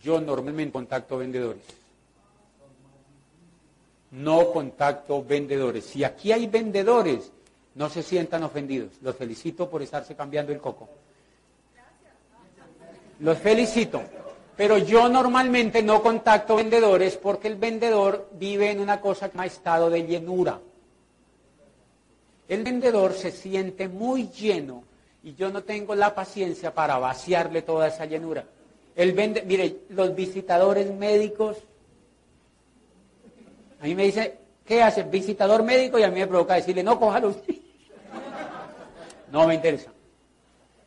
[0.00, 1.62] Yo normalmente contacto vendedores.
[4.14, 5.84] No contacto vendedores.
[5.84, 7.32] Si aquí hay vendedores,
[7.74, 8.92] no se sientan ofendidos.
[9.02, 10.88] Los felicito por estarse cambiando el coco.
[13.20, 14.02] Los felicito.
[14.56, 19.46] Pero yo normalmente no contacto vendedores porque el vendedor vive en una cosa que llama
[19.46, 20.60] estado de llenura.
[22.48, 24.84] El vendedor se siente muy lleno
[25.24, 28.44] y yo no tengo la paciencia para vaciarle toda esa llenura.
[28.94, 31.56] El vende, mire, los visitadores médicos,
[33.80, 35.02] a mí me dice, ¿qué hace?
[35.02, 37.54] Visitador médico y a mí me provoca decirle, no, cójalo usted.
[39.30, 39.90] No me interesa.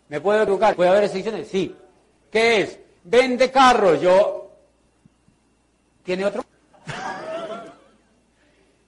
[0.09, 0.75] ¿Me puedo educar?
[0.75, 1.47] ¿Puede haber excepciones?
[1.49, 1.75] Sí.
[2.31, 2.79] ¿Qué es?
[3.03, 3.99] Vende carros.
[3.99, 4.51] Yo.
[6.03, 6.45] ¿Tiene otro?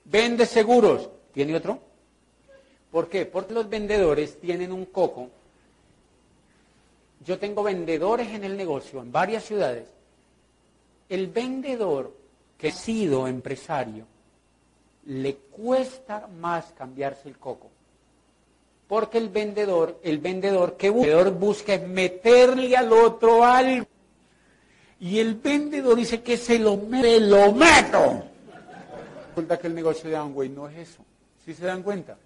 [0.06, 1.10] Vende seguros.
[1.34, 1.80] ¿Tiene otro?
[2.92, 3.26] ¿Por qué?
[3.26, 5.30] Porque los vendedores tienen un coco.
[7.26, 9.88] Yo tengo vendedores en el negocio en varias ciudades.
[11.10, 12.14] El vendedor
[12.60, 14.06] que ha sido empresario
[15.06, 17.70] le cuesta más cambiarse el coco.
[18.88, 23.88] Porque el vendedor, el vendedor que busca, busca es meterle al otro algo.
[25.00, 28.24] Y el vendedor dice que se lo, me lo meto.
[29.30, 31.06] Resulta que el negocio de Amway no es eso.
[31.46, 32.18] ¿Sí se dan cuenta?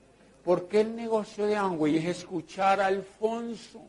[0.44, 3.82] Porque el negocio de Amway es escuchar a Alfonso.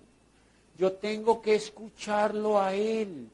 [0.77, 3.29] Yo tengo que escucharlo a él.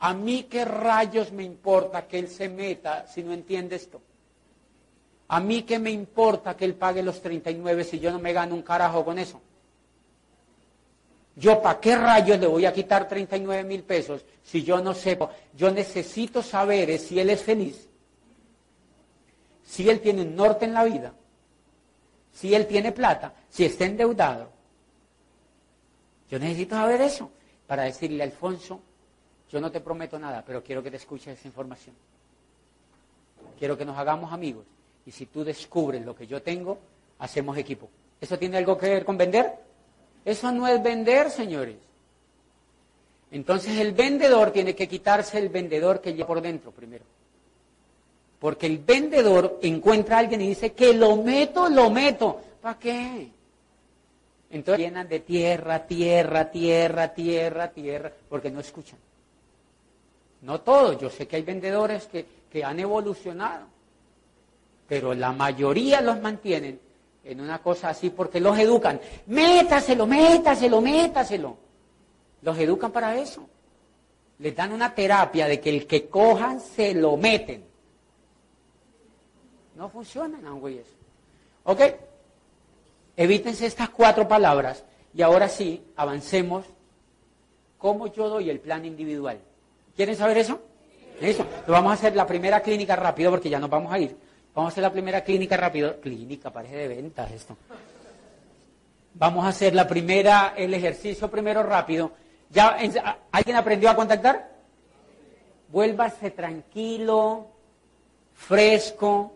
[0.00, 4.02] A mí qué rayos me importa que él se meta si no entiende esto.
[5.28, 8.54] A mí qué me importa que él pague los 39 si yo no me gano
[8.54, 9.40] un carajo con eso.
[11.36, 15.18] Yo para qué rayos le voy a quitar 39 mil pesos si yo no sé.
[15.54, 17.88] Yo necesito saber si él es feliz,
[19.64, 21.14] si él tiene un norte en la vida
[22.34, 24.50] si él tiene plata, si está endeudado.
[26.28, 27.30] Yo necesito saber eso
[27.66, 28.80] para decirle Alfonso,
[29.54, 31.94] yo no te prometo nada, pero quiero que te escuches esa información.
[33.56, 34.64] Quiero que nos hagamos amigos.
[35.06, 36.76] Y si tú descubres lo que yo tengo,
[37.20, 37.88] hacemos equipo.
[38.20, 39.52] ¿Eso tiene algo que ver con vender?
[40.24, 41.76] Eso no es vender, señores.
[43.30, 47.04] Entonces el vendedor tiene que quitarse el vendedor que lleva por dentro primero.
[48.40, 52.40] Porque el vendedor encuentra a alguien y dice que lo meto, lo meto.
[52.60, 53.30] ¿Para qué?
[54.50, 58.98] Entonces llenan de tierra, tierra, tierra, tierra, tierra, porque no escuchan.
[60.44, 63.66] No todos, yo sé que hay vendedores que, que han evolucionado,
[64.86, 66.78] pero la mayoría los mantienen
[67.24, 69.00] en una cosa así porque los educan.
[69.26, 71.56] Métaselo, métaselo, métaselo.
[72.42, 73.48] Los educan para eso.
[74.38, 77.64] Les dan una terapia de que el que cojan se lo meten.
[79.76, 80.82] No funcionan, Amway
[81.64, 81.80] ¿Ok?
[83.16, 84.84] Evítense estas cuatro palabras
[85.14, 86.66] y ahora sí, avancemos.
[87.78, 89.40] ¿Cómo yo doy el plan individual?
[89.96, 90.60] ¿Quieren saber eso?
[91.20, 91.46] Eso.
[91.66, 94.16] vamos a hacer la primera clínica rápido porque ya nos vamos a ir.
[94.54, 96.00] Vamos a hacer la primera clínica rápido.
[96.00, 97.56] Clínica, parece de ventas esto.
[99.14, 102.12] Vamos a hacer la primera, el ejercicio primero rápido.
[102.50, 102.76] ¿Ya
[103.30, 104.52] alguien aprendió a contactar?
[105.68, 107.48] Vuélvase tranquilo,
[108.32, 109.32] fresco,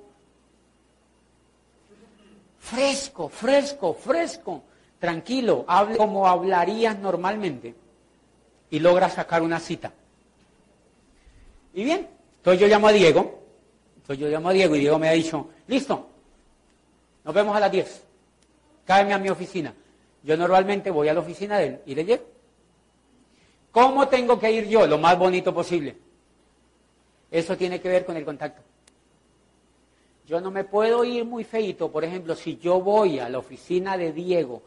[2.58, 4.62] fresco, fresco, fresco,
[4.98, 7.74] tranquilo, hable como hablarías normalmente
[8.70, 9.92] y logra sacar una cita.
[11.78, 12.08] Y bien,
[12.38, 13.38] entonces yo llamo a Diego,
[13.94, 16.08] entonces yo llamo a Diego y Diego me ha dicho, listo,
[17.22, 18.02] nos vemos a las 10,
[18.84, 19.72] cáeme a mi oficina.
[20.24, 22.24] Yo normalmente voy a la oficina de él y le llevo.
[23.70, 24.88] ¿Cómo tengo que ir yo?
[24.88, 25.96] Lo más bonito posible.
[27.30, 28.60] Eso tiene que ver con el contacto.
[30.26, 33.96] Yo no me puedo ir muy feito, por ejemplo, si yo voy a la oficina
[33.96, 34.62] de Diego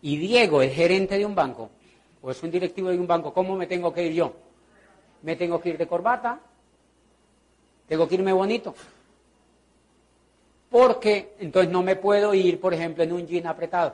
[0.00, 1.70] y Diego es gerente de un banco
[2.22, 4.32] o es un directivo de un banco, ¿cómo me tengo que ir yo?
[5.22, 6.40] Me tengo que ir de corbata,
[7.92, 8.74] tengo que irme bonito.
[10.70, 13.92] porque entonces no me puedo ir, por ejemplo, en un jean apretado.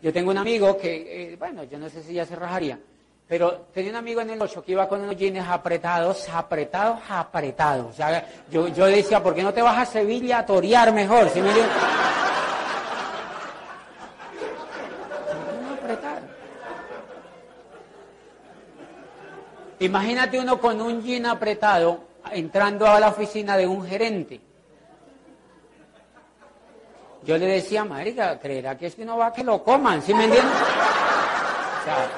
[0.00, 2.78] Yo tengo un amigo que, eh, bueno, yo no sé si ya se rajaría,
[3.28, 7.90] pero tenía un amigo en el 8 que iba con unos jeans apretados, apretados, apretados.
[7.90, 11.28] O sea, yo, yo decía, ¿por qué no te vas a Sevilla a torear mejor?
[11.28, 11.52] ¿Sí me
[19.80, 22.00] Imagínate uno con un jean apretado
[22.30, 24.40] entrando a la oficina de un gerente.
[27.24, 30.12] Yo le decía, marica, creerá que es que no va a que lo coman, ¿sí
[30.12, 30.54] me entiendes?
[31.80, 32.08] O sea,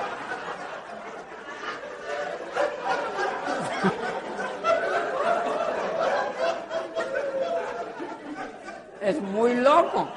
[9.03, 10.09] es muy loco.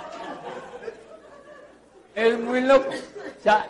[2.16, 2.90] Es muy loco.
[2.90, 3.70] O sea,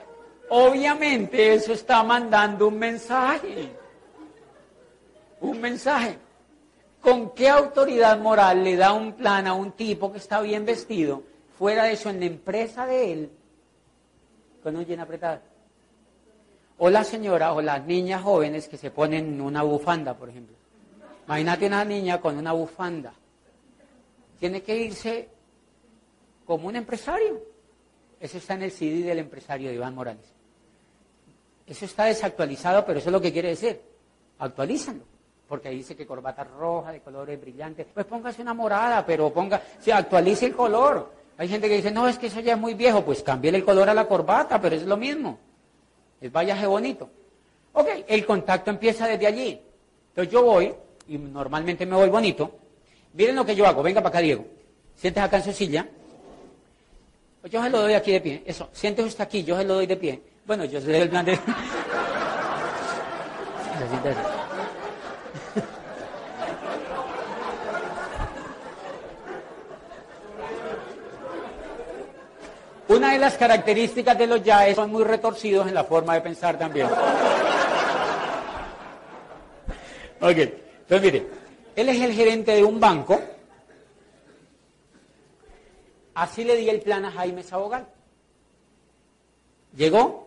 [0.77, 3.71] Obviamente eso está mandando un mensaje.
[5.41, 6.19] Un mensaje.
[7.01, 11.23] ¿Con qué autoridad moral le da un plan a un tipo que está bien vestido,
[11.57, 13.31] fuera de eso, en la empresa de él,
[14.61, 15.41] con un lleno apretado?
[16.77, 20.55] O la señora o las niñas jóvenes que se ponen una bufanda, por ejemplo.
[21.25, 23.13] Imagínate una niña con una bufanda.
[24.39, 25.27] Tiene que irse
[26.45, 27.41] como un empresario.
[28.19, 30.36] Eso está en el CD del empresario de Iván Morales.
[31.67, 33.79] Eso está desactualizado, pero eso es lo que quiere decir.
[34.39, 35.01] Actualízalo.
[35.47, 37.87] Porque dice que corbata roja, de colores brillantes.
[37.93, 41.11] Pues póngase una morada, pero ponga, se actualice el color.
[41.37, 43.03] Hay gente que dice, no, es que eso ya es muy viejo.
[43.03, 45.37] Pues cambie el color a la corbata, pero es lo mismo.
[46.19, 47.09] Es vallaje bonito.
[47.73, 49.61] Ok, el contacto empieza desde allí.
[50.09, 50.73] Entonces yo voy,
[51.07, 52.51] y normalmente me voy bonito.
[53.13, 53.83] Miren lo que yo hago.
[53.83, 54.45] Venga para acá, Diego.
[54.95, 55.87] Siéntese acá en su silla.
[57.43, 58.43] Yo se lo doy aquí de pie.
[58.45, 60.21] Eso, siéntese usted aquí, yo se lo doy de pie.
[60.47, 61.37] Bueno, yo soy el plan de...
[72.87, 76.57] Una de las características de los yaes son muy retorcidos en la forma de pensar
[76.57, 76.87] también.
[80.21, 81.27] Ok, entonces mire,
[81.75, 83.19] él es el gerente de un banco.
[86.15, 87.85] Así le di el plan a Jaime Sabogal.
[89.75, 90.26] Llegó,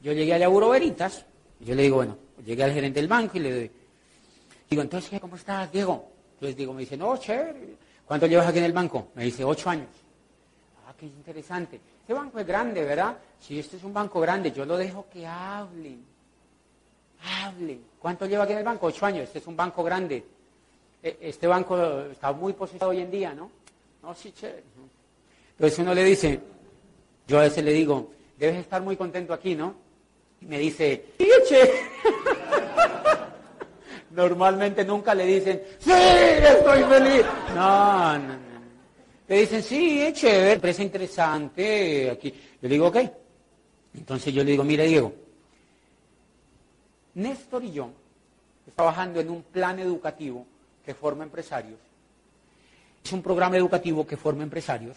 [0.00, 1.24] yo llegué a Lauro Veritas,
[1.60, 3.70] y yo le digo, bueno, llegué al gerente del banco y le
[4.68, 6.10] digo, entonces, ¿cómo estás, Diego?
[6.34, 7.76] Entonces digo, me dice, no, chévere.
[8.06, 9.08] ¿Cuánto llevas aquí en el banco?
[9.14, 9.88] Me dice, ocho años.
[10.86, 11.80] Ah, qué interesante.
[12.00, 13.16] Este banco es grande, ¿verdad?
[13.38, 16.02] Si este es un banco grande, yo lo dejo que hablen.
[17.44, 17.84] Hablen.
[17.98, 18.86] ¿Cuánto lleva aquí en el banco?
[18.86, 19.24] Ocho años.
[19.24, 20.24] Este es un banco grande.
[21.02, 23.50] E, este banco está muy posicionado hoy en día, ¿no?
[24.02, 24.64] No, sí, chévere.
[25.52, 26.40] Entonces uno le dice,
[27.28, 29.74] yo a veces le digo, debes estar muy contento aquí, ¿no?
[30.40, 31.70] Y me dice, eche.
[34.10, 37.24] Normalmente nunca le dicen, sí, estoy feliz.
[37.54, 38.50] No, no, no.
[39.28, 42.10] Le dicen, sí, es chévere, empresa interesante.
[42.10, 42.30] Aquí.
[42.30, 42.96] Yo le digo, ok.
[43.94, 45.12] Entonces yo le digo, mire Diego,
[47.14, 47.90] Néstor y yo
[48.74, 50.46] trabajando en un plan educativo
[50.84, 51.78] que forma empresarios.
[53.04, 54.96] Es un programa educativo que forma empresarios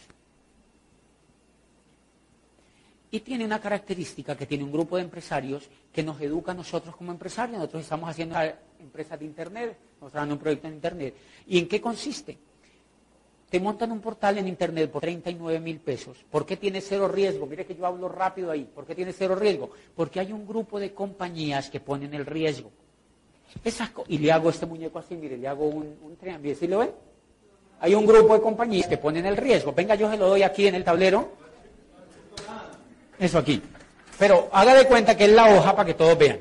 [3.14, 6.96] y tiene una característica que tiene un grupo de empresarios que nos educa a nosotros
[6.96, 7.60] como empresarios.
[7.60, 8.36] Nosotros estamos haciendo
[8.80, 11.14] empresas de Internet, mostrando un proyecto en Internet.
[11.46, 12.40] ¿Y en qué consiste?
[13.52, 16.26] Te montan un portal en Internet por 39 mil pesos.
[16.28, 17.46] ¿Por qué tiene cero riesgo?
[17.46, 18.64] Mire que yo hablo rápido ahí.
[18.64, 19.70] ¿Por qué tiene cero riesgo?
[19.96, 22.72] Porque hay un grupo de compañías que ponen el riesgo.
[24.08, 26.56] y le hago este muñeco así, mire, le hago un, un triángulo.
[26.56, 26.90] ¿Sí lo ven?
[27.80, 29.72] Hay un grupo de compañías que ponen el riesgo.
[29.72, 31.43] Venga, yo se lo doy aquí en el tablero
[33.24, 33.62] eso aquí.
[34.20, 36.40] Pero haga de cuenta que es la hoja para que todos vean.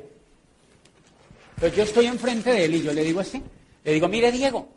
[1.55, 3.43] Entonces yo estoy enfrente de él y yo le digo así.
[3.85, 4.69] Le digo, mire Diego,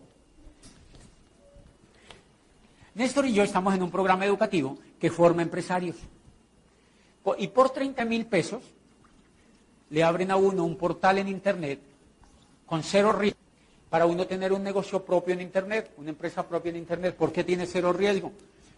[2.95, 5.97] Néstor y yo estamos en un programa educativo que forma empresarios.
[7.37, 8.63] Y por 30 mil pesos
[9.89, 11.79] le abren a uno un portal en Internet
[12.65, 13.39] con cero riesgo
[13.89, 17.15] para uno tener un negocio propio en Internet, una empresa propia en Internet.
[17.15, 18.31] ¿Por qué tiene cero riesgo?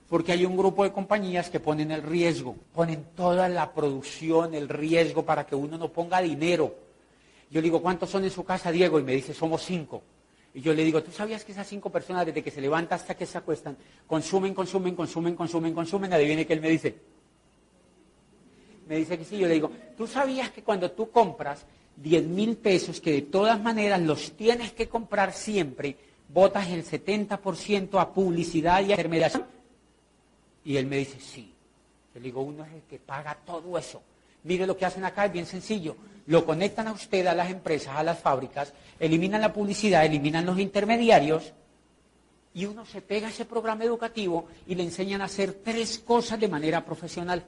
[0.09, 4.69] Porque hay un grupo de compañías que ponen el riesgo, ponen toda la producción, el
[4.69, 6.75] riesgo para que uno no ponga dinero.
[7.49, 8.99] Yo le digo, ¿cuántos son en su casa, Diego?
[8.99, 10.01] Y me dice, somos cinco.
[10.53, 13.15] Y yo le digo, ¿tú sabías que esas cinco personas, desde que se levantan hasta
[13.15, 13.77] que se acuestan,
[14.07, 16.13] consumen, consumen, consumen, consumen, consumen?
[16.13, 16.95] Adivine qué él me dice.
[18.87, 19.37] Me dice que sí.
[19.37, 21.65] Yo le digo, ¿tú sabías que cuando tú compras
[21.97, 25.97] 10 mil pesos, que de todas maneras los tienes que comprar siempre,
[26.29, 29.56] botas el 70% a publicidad y a intermediación?
[30.67, 31.53] Y él me dice, sí.
[32.13, 34.01] Yo le digo, uno es el que paga todo eso.
[34.43, 35.95] Mire lo que hacen acá, es bien sencillo.
[36.25, 40.59] Lo conectan a usted, a las empresas, a las fábricas, eliminan la publicidad, eliminan los
[40.59, 41.53] intermediarios
[42.53, 46.37] y uno se pega a ese programa educativo y le enseñan a hacer tres cosas
[46.37, 47.45] de manera profesional.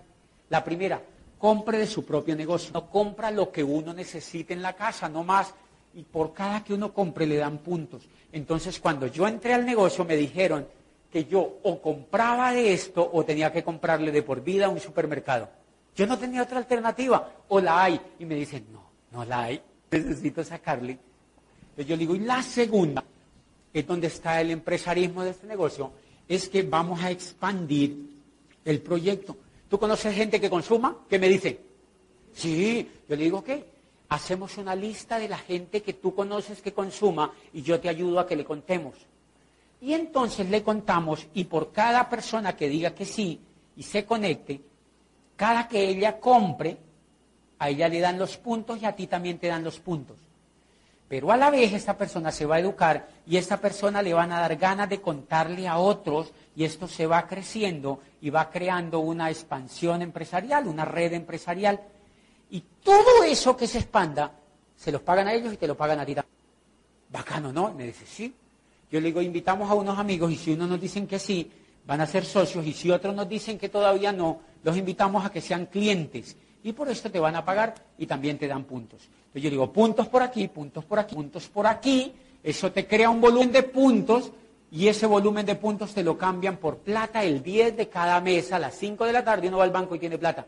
[0.47, 1.03] La primera,
[1.37, 2.71] compre de su propio negocio.
[2.73, 5.53] No compra lo que uno necesite en la casa, no más.
[5.93, 8.07] Y por cada que uno compre le dan puntos.
[8.31, 10.65] Entonces, cuando yo entré al negocio, me dijeron
[11.11, 14.79] que yo o compraba de esto o tenía que comprarle de por vida a un
[14.79, 15.49] supermercado.
[15.95, 17.33] Yo no tenía otra alternativa.
[17.47, 17.99] O la hay.
[18.19, 19.61] Y me dicen, no, no la hay.
[19.91, 20.99] Necesito sacarle.
[21.61, 23.03] Entonces yo digo, y la segunda,
[23.73, 25.91] es donde está el empresarismo de este negocio,
[26.27, 27.97] es que vamos a expandir
[28.65, 29.35] el proyecto.
[29.67, 30.97] ¿Tú conoces gente que consuma?
[31.09, 31.59] ¿Qué me dice?
[32.33, 33.65] Sí, yo le digo, ¿qué?
[34.09, 38.19] Hacemos una lista de la gente que tú conoces que consuma y yo te ayudo
[38.19, 38.95] a que le contemos.
[39.81, 43.39] Y entonces le contamos y por cada persona que diga que sí
[43.77, 44.61] y se conecte,
[45.35, 46.77] cada que ella compre,
[47.59, 50.17] a ella le dan los puntos y a ti también te dan los puntos.
[51.07, 54.31] Pero a la vez esta persona se va a educar y esta persona le van
[54.31, 58.99] a dar ganas de contarle a otros y esto se va creciendo y va creando
[58.99, 61.79] una expansión empresarial, una red empresarial.
[62.51, 64.31] Y todo eso que se expanda,
[64.75, 66.35] se los pagan a ellos y te lo pagan a ti también.
[67.09, 67.73] Bacano, ¿no?
[67.73, 68.35] me dice, sí.
[68.91, 71.49] Yo le digo, invitamos a unos amigos y si uno nos dicen que sí,
[71.85, 75.31] van a ser socios y si otros nos dicen que todavía no, los invitamos a
[75.31, 79.03] que sean clientes y por esto te van a pagar y también te dan puntos.
[79.03, 82.13] Entonces yo digo, puntos por aquí, puntos por aquí, puntos por aquí,
[82.43, 84.31] eso te crea un volumen de puntos
[84.71, 88.51] y ese volumen de puntos te lo cambian por plata el 10 de cada mes
[88.51, 90.45] a las 5 de la tarde uno va al banco y tiene plata.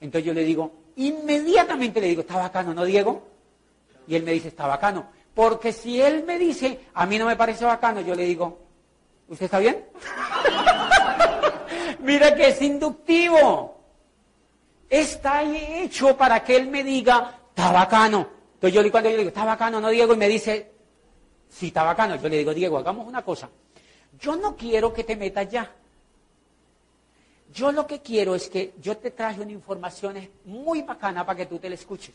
[0.00, 3.28] Entonces yo le digo, inmediatamente le digo, está bacano, ¿no, Diego?
[4.06, 5.06] Y él me dice, está bacano.
[5.34, 8.58] Porque si él me dice, a mí no me parece bacano, yo le digo,
[9.28, 9.84] ¿usted está bien?
[12.00, 13.80] Mira que es inductivo.
[14.88, 18.28] Está hecho para que él me diga, está bacano.
[18.54, 20.70] Entonces yo cuando yo le digo, está bacano, no Diego, y me dice,
[21.48, 22.16] sí, está bacano.
[22.16, 23.48] Yo le digo, Diego, hagamos una cosa.
[24.20, 25.72] Yo no quiero que te metas ya.
[27.54, 31.46] Yo lo que quiero es que yo te traje una información muy bacana para que
[31.46, 32.14] tú te la escuches.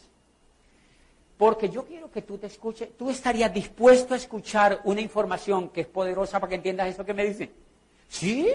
[1.37, 2.89] Porque yo quiero que tú te escuches.
[2.97, 7.13] ¿Tú estarías dispuesto a escuchar una información que es poderosa para que entiendas eso que
[7.13, 7.51] me dicen?
[8.07, 8.49] ¿Sí?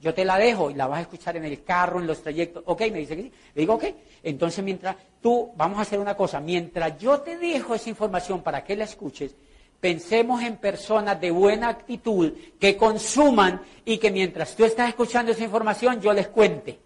[0.00, 2.62] Yo te la dejo y la vas a escuchar en el carro, en los trayectos.
[2.66, 3.32] Ok, me dice que sí.
[3.54, 3.84] Le digo, ok.
[4.22, 6.40] Entonces, mientras tú, vamos a hacer una cosa.
[6.40, 9.34] Mientras yo te dejo esa información para que la escuches,
[9.78, 15.44] pensemos en personas de buena actitud que consuman y que mientras tú estás escuchando esa
[15.44, 16.78] información, yo les cuente.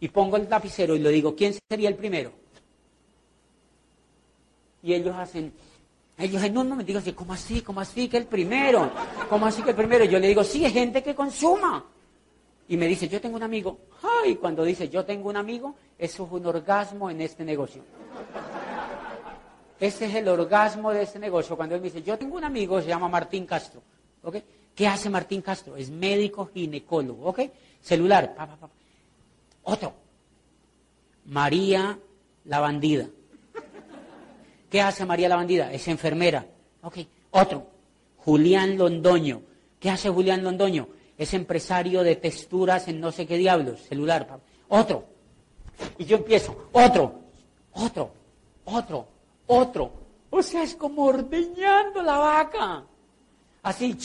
[0.00, 2.32] Y pongo el lapicero y le digo, ¿quién sería el primero?
[4.88, 5.52] Y ellos hacen,
[6.16, 7.60] ellos en un momento digo, ¿cómo así?
[7.60, 8.90] ¿Cómo así que el primero?
[9.28, 10.06] ¿Cómo así que el primero?
[10.06, 11.84] Yo le digo, sí, es gente que consuma.
[12.68, 13.80] Y me dice, yo tengo un amigo.
[14.02, 17.82] Ay, cuando dice, yo tengo un amigo, eso es un orgasmo en este negocio.
[19.78, 21.54] Ese es el orgasmo de este negocio.
[21.54, 23.82] Cuando él me dice, yo tengo un amigo, se llama Martín Castro.
[24.22, 24.36] ¿Ok?
[24.74, 25.76] ¿Qué hace Martín Castro?
[25.76, 27.26] Es médico ginecólogo.
[27.26, 27.40] ¿Ok?
[27.82, 28.34] Celular.
[29.64, 29.92] Otro.
[31.26, 31.98] María
[32.46, 33.06] la bandida.
[34.70, 35.72] ¿Qué hace María la bandida?
[35.72, 36.46] Es enfermera.
[36.82, 36.98] Ok.
[37.30, 37.66] Otro.
[38.18, 39.42] Julián Londoño.
[39.80, 40.88] ¿Qué hace Julián Londoño?
[41.16, 43.80] Es empresario de texturas en no sé qué diablos.
[43.88, 44.26] Celular.
[44.68, 45.04] Otro.
[45.98, 46.68] Y yo empiezo.
[46.72, 47.14] Otro.
[47.72, 48.10] Otro.
[48.64, 49.06] Otro.
[49.46, 49.92] Otro.
[50.30, 52.84] O sea, es como ordeñando la vaca.
[53.62, 53.96] Así.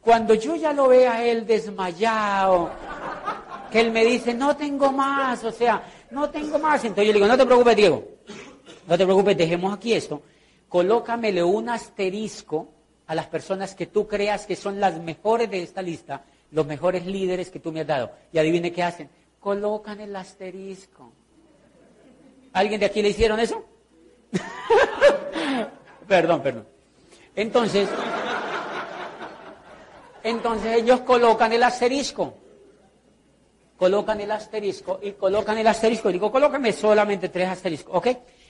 [0.00, 2.70] Cuando yo ya lo vea él desmayado,
[3.70, 6.84] que él me dice, no tengo más, o sea, no tengo más.
[6.84, 8.04] Entonces yo le digo, no te preocupes, Diego,
[8.86, 10.22] no te preocupes, dejemos aquí esto.
[10.68, 12.68] Colócamele un asterisco
[13.06, 17.06] a las personas que tú creas que son las mejores de esta lista, los mejores
[17.06, 18.12] líderes que tú me has dado.
[18.32, 19.08] Y adivine qué hacen.
[19.40, 21.12] Colocan el asterisco.
[22.52, 23.64] ¿Alguien de aquí le hicieron eso?
[26.08, 26.66] perdón, perdón.
[27.36, 27.88] Entonces,
[30.22, 32.34] entonces ellos colocan el asterisco
[33.84, 36.08] colocan el asterisco y colocan el asterisco.
[36.08, 37.94] Y digo, colócame solamente tres asteriscos.
[37.94, 38.08] ¿Ok?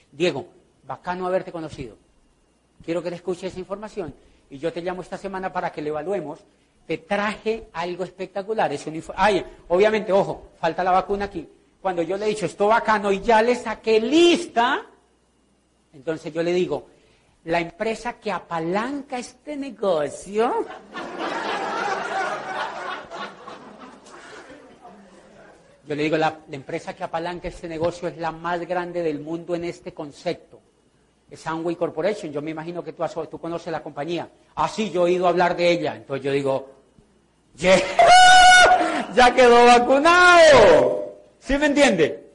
[0.09, 0.47] Diego,
[0.87, 1.97] bacano haberte conocido.
[2.85, 4.15] Quiero que le escuches esa información.
[4.49, 6.39] Y yo te llamo esta semana para que le evaluemos.
[6.87, 8.71] Te traje algo espectacular.
[8.71, 11.49] Es un Ay, obviamente, ojo, falta la vacuna aquí.
[11.81, 14.85] Cuando yo le he dicho esto bacano y ya le saqué lista,
[15.91, 16.87] entonces yo le digo,
[17.43, 20.65] la empresa que apalanca este negocio
[25.87, 29.53] Yo le digo, la, empresa que apalanca este negocio es la más grande del mundo
[29.55, 30.59] en este concepto.
[31.29, 32.31] Es Amway Corporation.
[32.31, 34.27] Yo me imagino que tú, tú conoces la compañía.
[34.55, 35.95] Ah, yo he oído hablar de ella.
[35.95, 36.69] Entonces yo digo,
[37.55, 41.15] ya quedó vacunado.
[41.39, 42.25] ¿Sí me entiende?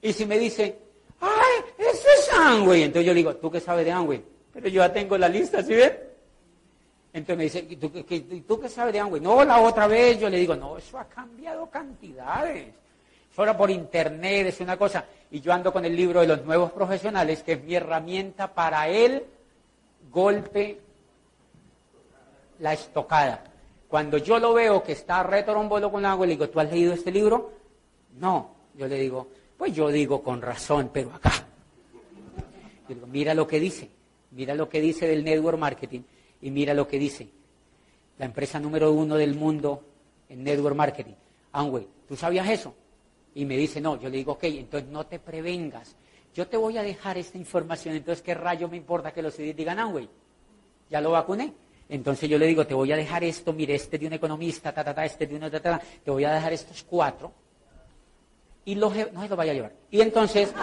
[0.00, 0.78] Y si me dice,
[1.20, 4.22] ay, eso es Amway, entonces yo le digo, ¿tú qué sabes de Amway?
[4.52, 5.92] Pero yo ya tengo la lista, ¿sí ves?
[7.12, 9.20] Entonces me dice, ¿y tú, qué, tú qué sabes de Amway?
[9.20, 12.68] No, la otra vez yo le digo, no, eso ha cambiado cantidades.
[13.36, 15.04] Ahora por internet es una cosa.
[15.30, 18.88] Y yo ando con el libro de los nuevos profesionales, que es mi herramienta para
[18.88, 19.24] el
[20.10, 20.80] golpe,
[22.60, 23.44] la estocada.
[23.88, 27.10] Cuando yo lo veo que está retorombolo con agua, le digo, ¿tú has leído este
[27.10, 27.52] libro?
[28.18, 28.54] No.
[28.74, 31.32] Yo le digo, pues yo digo con razón, pero acá.
[32.88, 33.90] Yo digo, mira lo que dice,
[34.30, 36.02] mira lo que dice del network marketing
[36.40, 37.28] y mira lo que dice
[38.18, 39.82] la empresa número uno del mundo
[40.28, 41.14] en network marketing.
[41.52, 42.74] Amway, ¿tú sabías eso?
[43.36, 45.94] Y me dice, no, yo le digo, ok, entonces no te prevengas.
[46.34, 49.54] Yo te voy a dejar esta información, entonces ¿qué rayo me importa que los CDs
[49.54, 50.08] digan Amway?
[50.88, 51.52] Ya lo vacuné.
[51.90, 54.82] Entonces yo le digo, te voy a dejar esto, mire, este de un economista, ta,
[54.82, 57.30] ta, ta, este de uno, ta, ta, te voy a dejar estos cuatro.
[58.64, 59.72] Y los, no a llevar.
[59.90, 60.54] Y entonces,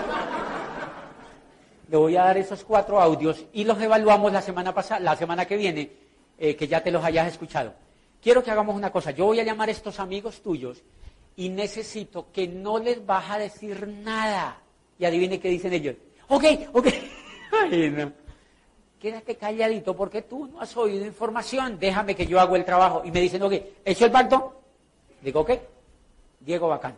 [1.91, 5.45] le voy a dar esos cuatro audios y los evaluamos la semana pasada, la semana
[5.45, 5.91] que viene,
[6.39, 7.75] eh, que ya te los hayas escuchado.
[8.19, 9.11] Quiero que hagamos una cosa.
[9.11, 10.81] Yo voy a llamar a estos amigos tuyos
[11.35, 14.61] y necesito que no les vas a decir nada.
[14.99, 15.95] Y adivine qué dicen ellos.
[16.27, 16.87] Ok, ok.
[17.71, 18.11] Ay, no.
[18.99, 21.77] Quédate calladito porque tú no has oído información.
[21.79, 23.01] Déjame que yo hago el trabajo.
[23.03, 23.53] Y me dicen, ok,
[23.83, 24.61] ¿hecho el pacto?
[25.21, 25.51] Digo, ok.
[26.39, 26.97] Diego Bacán.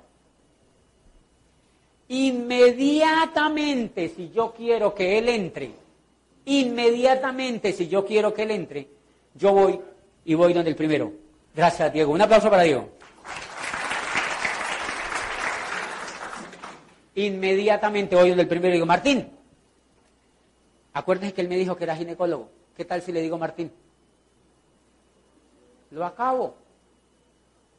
[2.07, 5.71] Inmediatamente, si yo quiero que él entre,
[6.45, 8.87] inmediatamente, si yo quiero que él entre,
[9.33, 9.79] yo voy
[10.23, 11.11] y voy donde el primero.
[11.55, 12.11] Gracias, Diego.
[12.11, 12.89] Un aplauso para Diego.
[17.15, 19.29] Inmediatamente voy donde el primero y digo, Martín,
[20.93, 22.49] acuérdense que él me dijo que era ginecólogo.
[22.75, 23.71] ¿Qué tal si le digo Martín?
[25.91, 26.55] Lo acabo.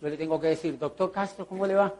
[0.01, 1.95] Yo le tengo que decir, doctor Castro, ¿cómo le va?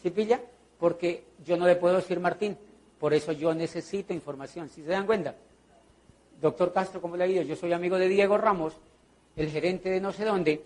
[0.00, 0.40] ¿Sí pilla?
[0.78, 2.56] Porque yo no le puedo decir Martín.
[3.00, 4.68] Por eso yo necesito información.
[4.68, 5.34] ¿Sí se dan cuenta?
[6.40, 7.42] Doctor Castro, ¿cómo le ha ido?
[7.42, 8.74] Yo soy amigo de Diego Ramos,
[9.36, 10.64] el gerente de no sé dónde.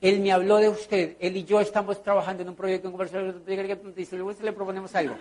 [0.00, 1.16] Él me habló de usted.
[1.18, 3.42] Él y yo estamos trabajando en un proyecto en conversación.
[3.94, 5.16] Dice, le proponemos algo.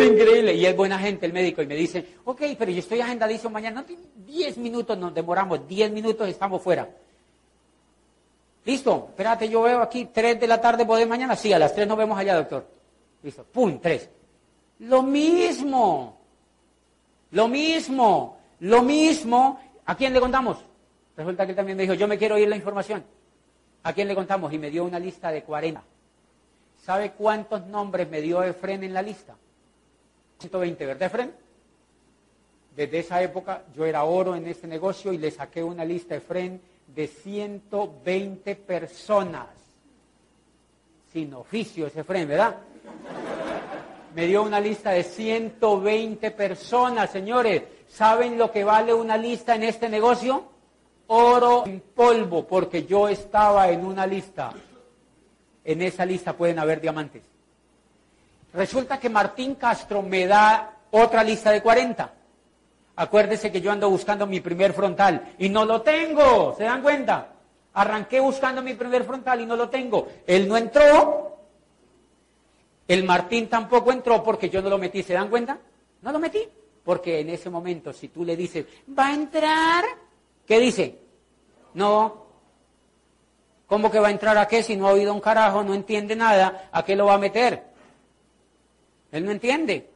[0.00, 0.54] Increíble.
[0.54, 3.82] Y es buena gente el médico y me dice, ok, pero yo estoy agendadísimo mañana.
[3.82, 3.96] No,
[4.26, 6.88] 10 minutos nos demoramos, 10 minutos estamos fuera.
[8.64, 11.34] Listo, espérate, yo veo aquí 3 de la tarde, ¿podés mañana?
[11.34, 12.66] Sí, a las 3 nos vemos allá, doctor.
[13.22, 14.10] Listo, pum, 3.
[14.80, 16.17] Lo mismo,
[17.30, 19.60] lo mismo, lo mismo.
[19.86, 20.58] ¿A quién le contamos?
[21.16, 23.04] Resulta que él también me dijo, yo me quiero oír la información.
[23.82, 24.52] ¿A quién le contamos?
[24.52, 25.82] Y me dio una lista de 40.
[26.82, 29.36] ¿Sabe cuántos nombres me dio Efren en la lista?
[30.38, 31.34] 120, ¿verdad, Efren?
[32.76, 36.60] Desde esa época yo era oro en este negocio y le saqué una lista Efren
[36.86, 39.48] de 120 personas.
[41.12, 42.56] Sin oficio ese Efren, ¿verdad?
[44.18, 47.62] Me dio una lista de 120 personas, señores.
[47.86, 50.42] ¿Saben lo que vale una lista en este negocio?
[51.06, 54.52] Oro en polvo, porque yo estaba en una lista
[55.64, 57.22] en esa lista pueden haber diamantes.
[58.54, 62.12] Resulta que Martín Castro me da otra lista de 40.
[62.96, 67.28] Acuérdese que yo ando buscando mi primer frontal y no lo tengo, ¿se dan cuenta?
[67.74, 70.08] Arranqué buscando mi primer frontal y no lo tengo.
[70.26, 71.27] Él no entró,
[72.88, 75.58] el Martín tampoco entró porque yo no lo metí, ¿se dan cuenta?
[76.02, 76.40] No lo metí,
[76.82, 78.66] porque en ese momento si tú le dices,
[78.98, 79.84] va a entrar,
[80.46, 80.98] ¿qué dice?
[81.74, 82.28] No,
[83.68, 86.16] ¿Cómo que va a entrar a qué si no ha oído un carajo, no entiende
[86.16, 86.70] nada?
[86.72, 87.62] ¿A qué lo va a meter?
[89.12, 89.90] Él no entiende.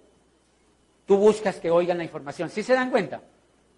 [1.06, 2.50] Tú buscas que oigan la información.
[2.50, 3.22] ¿Sí se dan cuenta?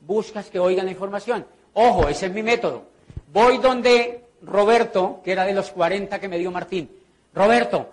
[0.01, 1.47] Buscas que oigan la información.
[1.75, 2.87] Ojo, ese es mi método.
[3.33, 6.91] Voy donde Roberto, que era de los 40 que me dio Martín.
[7.33, 7.89] Roberto,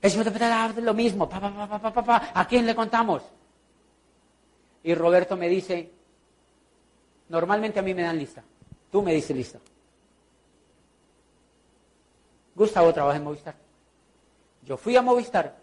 [0.00, 0.16] es
[0.76, 1.28] lo mismo.
[1.28, 3.22] Pa, pa, pa, ¿A quién le contamos?
[4.82, 5.90] Y Roberto me dice,
[7.28, 8.42] normalmente a mí me dan lista.
[8.90, 9.58] Tú me dices lista.
[12.54, 13.54] Gustavo trabaja en Movistar.
[14.62, 15.56] Yo fui a Movistar.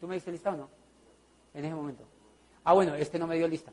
[0.00, 0.68] ¿Tú me diste lista o no?
[1.54, 2.04] En ese momento.
[2.64, 3.72] Ah, bueno, este no me dio lista.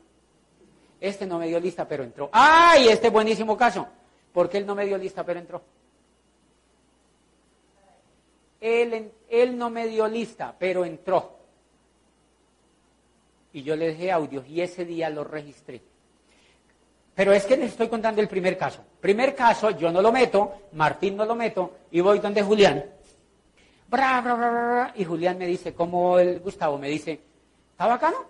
[1.00, 2.30] Este no me dio lista, pero entró.
[2.32, 2.88] ¡Ay!
[2.88, 3.88] Este buenísimo caso.
[4.32, 5.62] Porque él no me dio lista, pero entró.
[8.62, 11.36] Él, no me dio lista, pero entró.
[13.52, 15.82] Y yo le dejé audios y ese día lo registré.
[17.14, 18.84] Pero es que les estoy contando el primer caso.
[19.00, 22.84] Primer caso, yo no lo meto, Martín no lo meto, y voy donde Julián.
[23.88, 27.20] Bra, bra, bra, y Julián me dice, como el Gustavo me dice,
[27.72, 28.24] ¿está bacano?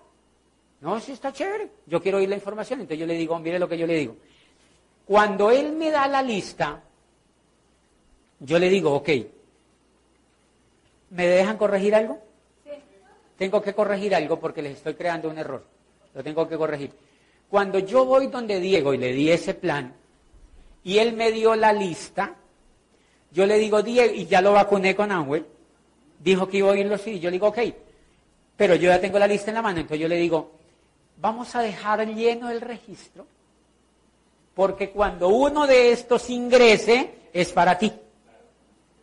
[0.81, 1.71] No, sí está chévere.
[1.87, 2.81] Yo quiero oír la información.
[2.81, 4.17] Entonces yo le digo, mire lo que yo le digo.
[5.05, 6.83] Cuando él me da la lista,
[8.41, 9.09] yo le digo, ok,
[11.13, 12.19] ¿me dejan corregir algo?
[13.39, 15.65] Tengo que corregir algo porque les estoy creando un error.
[16.15, 16.93] Lo tengo que corregir.
[17.49, 19.95] Cuando yo voy donde Diego y le di ese plan,
[20.85, 22.35] y él me dio la lista,
[23.31, 25.47] yo le digo, Diego, y ya lo vacuné con Angel,
[26.19, 27.59] dijo que iba a oírlo sí, yo le digo, ok,
[28.57, 30.53] pero yo ya tengo la lista en la mano, entonces yo le digo,
[31.19, 33.27] vamos a dejar lleno el registro,
[34.55, 37.93] porque cuando uno de estos ingrese, es para ti.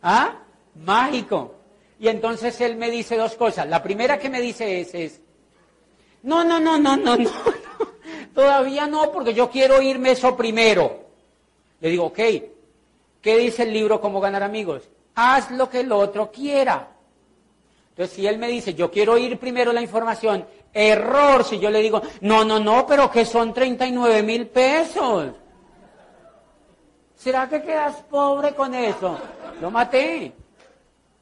[0.02, 0.38] ¿Ah?
[0.76, 1.59] Mágico.
[2.00, 3.68] Y entonces él me dice dos cosas.
[3.68, 5.20] La primera que me dice es,
[6.22, 7.30] no, no, no, no, no, no,
[8.34, 11.04] todavía no, porque yo quiero irme eso primero.
[11.78, 12.18] Le digo, ok,
[13.20, 14.88] ¿qué dice el libro Cómo ganar amigos?
[15.14, 16.88] Haz lo que el otro quiera.
[17.90, 21.82] Entonces, si él me dice, yo quiero ir primero la información, error, si yo le
[21.82, 25.32] digo, no, no, no, pero que son 39 mil pesos.
[27.14, 29.18] ¿Será que quedas pobre con eso?
[29.60, 30.39] Lo maté.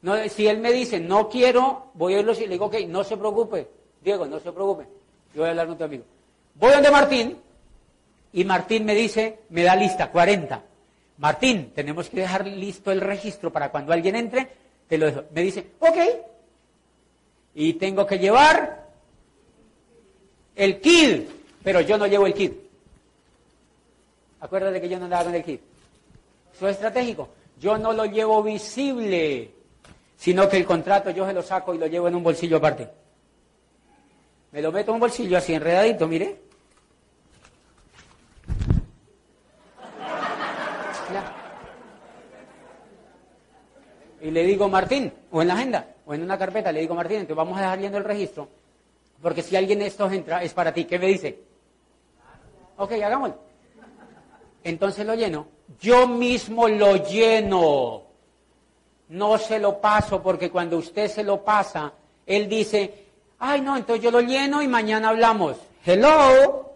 [0.01, 3.03] No, si él me dice, no quiero, voy a irlo y le digo, ok, no
[3.03, 3.67] se preocupe,
[4.01, 4.85] Diego, no se preocupe,
[5.33, 6.03] yo voy a hablar con tu amigo.
[6.55, 7.37] Voy donde Martín
[8.31, 10.63] y Martín me dice, me da lista, 40.
[11.17, 14.47] Martín, tenemos que dejar listo el registro para cuando alguien entre,
[14.87, 15.23] te lo dejo.
[15.33, 15.97] Me dice, ok.
[17.55, 18.87] Y tengo que llevar
[20.55, 21.29] el kit,
[21.63, 22.53] pero yo no llevo el kit.
[24.39, 25.61] Acuérdate que yo no andaba con el kit.
[26.55, 27.29] Eso es estratégico.
[27.59, 29.51] Yo no lo llevo visible,
[30.19, 32.89] sino que el contrato yo se lo saco y lo llevo en un bolsillo aparte.
[34.51, 36.41] Me lo meto en un bolsillo así enredadito, mire.
[44.21, 47.19] Y le digo, Martín, o en la agenda, o en una carpeta, le digo, Martín,
[47.19, 48.49] entonces vamos a dejar yendo el registro,
[49.21, 50.83] porque si alguien de estos entra, es para ti.
[50.83, 51.39] ¿Qué me dice?
[52.75, 53.39] Ok, hagámoslo.
[54.65, 55.47] Entonces lo lleno.
[55.79, 58.08] Yo mismo lo lleno.
[59.09, 61.93] No se lo paso, porque cuando usted se lo pasa,
[62.25, 63.05] él dice,
[63.39, 65.57] ay no, entonces yo lo lleno y mañana hablamos.
[65.85, 66.73] Hello.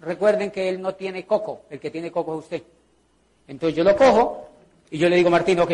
[0.00, 2.62] Recuerden que él no tiene coco, el que tiene coco es usted.
[3.48, 4.48] Entonces yo lo cojo
[4.90, 5.72] y yo le digo, Martín, ok.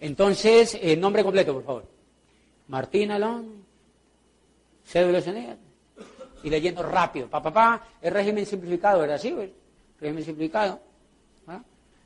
[0.00, 1.84] Entonces, el nombre completo, por favor.
[2.68, 3.64] Martín Alón,
[4.84, 5.20] cédula
[6.42, 7.26] y leyendo rápido.
[7.28, 9.18] Papá, pa, pa, es régimen simplificado, ¿verdad?
[9.18, 9.34] Sí,
[10.00, 10.78] régimen simplificado.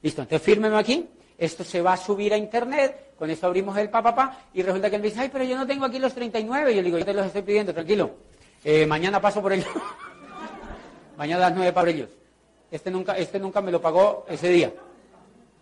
[0.02, 1.08] Listo, entonces fírmeme aquí.
[1.36, 3.14] Esto se va a subir a internet.
[3.18, 5.56] Con esto abrimos el papá, pa, y resulta que él me dice, ay, pero yo
[5.56, 6.74] no tengo aquí los 39.
[6.74, 8.10] Yo le digo, yo te los estoy pidiendo, tranquilo.
[8.64, 9.68] Eh, mañana paso por ellos.
[11.16, 12.10] mañana a las 9 para ellos.
[12.70, 14.72] Este nunca, este nunca me lo pagó ese día.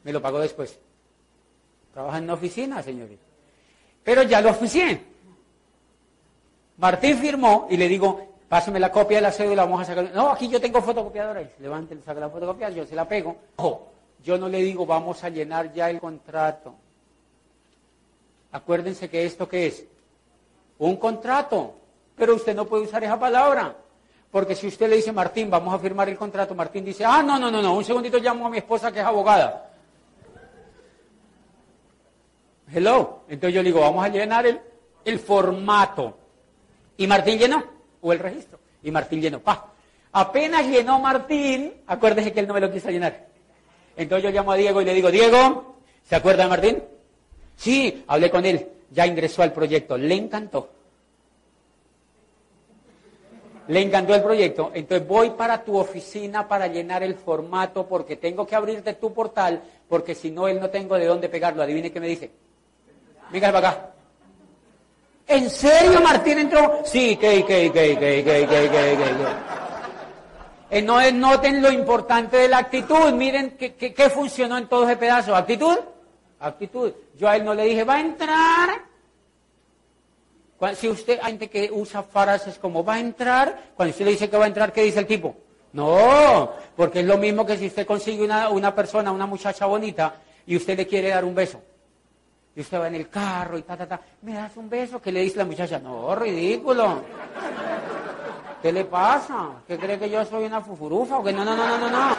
[0.02, 0.78] Me lo pagó después.
[1.92, 3.18] Trabaja en una oficina, señores.
[4.02, 5.02] Pero ya lo oficié.
[6.78, 10.10] Martín firmó y le digo, pásame la copia de la cédula, vamos a sacar.
[10.14, 11.42] No, aquí yo tengo fotocopiadora.
[11.58, 13.36] Levante, saca la fotocopia, yo se la pego.
[13.56, 13.92] Ojo,
[14.26, 16.74] yo no le digo, vamos a llenar ya el contrato.
[18.50, 19.84] Acuérdense que esto qué es?
[20.78, 21.76] Un contrato.
[22.16, 23.76] Pero usted no puede usar esa palabra.
[24.32, 27.38] Porque si usted le dice, Martín, vamos a firmar el contrato, Martín dice, ah, no,
[27.38, 29.70] no, no, no, un segundito llamo a mi esposa que es abogada.
[32.74, 33.20] Hello.
[33.28, 34.60] Entonces yo le digo, vamos a llenar el,
[35.04, 36.18] el formato.
[36.96, 37.62] Y Martín llenó,
[38.00, 38.58] o el registro.
[38.82, 39.70] Y Martín llenó, pa.
[40.10, 43.25] Apenas llenó Martín, acuérdese que él no me lo quiso llenar.
[43.96, 46.82] Entonces yo llamo a Diego y le digo, Diego, ¿se acuerda Martín?
[47.56, 50.70] Sí, hablé con él, ya ingresó al proyecto, le encantó
[53.68, 58.46] le encantó el proyecto, entonces voy para tu oficina para llenar el formato porque tengo
[58.46, 61.62] que abrirte tu portal porque si no él no tengo de dónde pegarlo.
[61.62, 62.30] Adivine qué me dice.
[63.30, 63.90] Venga para acá.
[65.28, 66.82] ¿En serio Martín entró?
[66.84, 69.55] Sí, que, que, que, que, que, que, que,
[70.82, 73.12] no noten lo importante de la actitud.
[73.12, 75.34] Miren qué funcionó en todo ese pedazo.
[75.34, 75.78] ¿Actitud?
[76.40, 76.92] Actitud.
[77.16, 78.86] Yo a él no le dije, va a entrar
[80.74, 84.30] si usted, hay gente que usa frases como va a entrar, cuando usted le dice
[84.30, 85.36] que va a entrar, ¿qué dice el tipo?
[85.72, 90.14] No, porque es lo mismo que si usted consigue una, una persona, una muchacha bonita,
[90.46, 91.60] y usted le quiere dar un beso.
[92.54, 95.02] Y usted va en el carro y ta, ta, ta, ¿me das un beso?
[95.02, 95.78] ¿Qué le dice la muchacha?
[95.78, 97.02] No, ridículo.
[98.62, 99.50] ¿Qué le pasa?
[99.66, 101.18] ¿Qué cree que yo soy una fufurufa?
[101.18, 102.16] ¿O que no, no, no, no, no, no.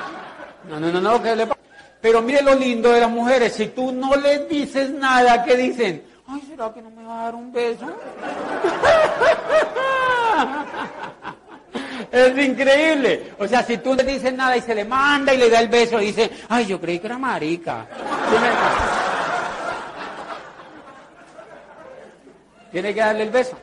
[0.69, 1.59] No, no, no, no, ¿qué le pasa?
[2.01, 6.03] Pero mire lo lindo de las mujeres, si tú no les dices nada, ¿qué dicen?
[6.27, 7.85] ay, ¿será que no me va a dar un beso?
[12.11, 13.33] Es increíble.
[13.37, 15.67] O sea, si tú le dices nada y se le manda y le da el
[15.67, 17.85] beso dice, ay, yo creí que era marica.
[22.71, 23.57] Tiene que darle el beso.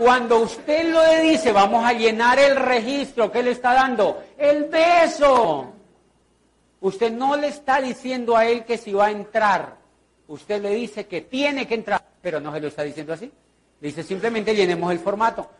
[0.00, 4.22] Cuando usted lo dice, vamos a llenar el registro, ¿qué le está dando?
[4.38, 5.74] El beso.
[6.80, 9.76] Usted no le está diciendo a él que si va a entrar.
[10.26, 13.30] Usted le dice que tiene que entrar, pero no se lo está diciendo así.
[13.78, 15.50] Le dice simplemente llenemos el formato.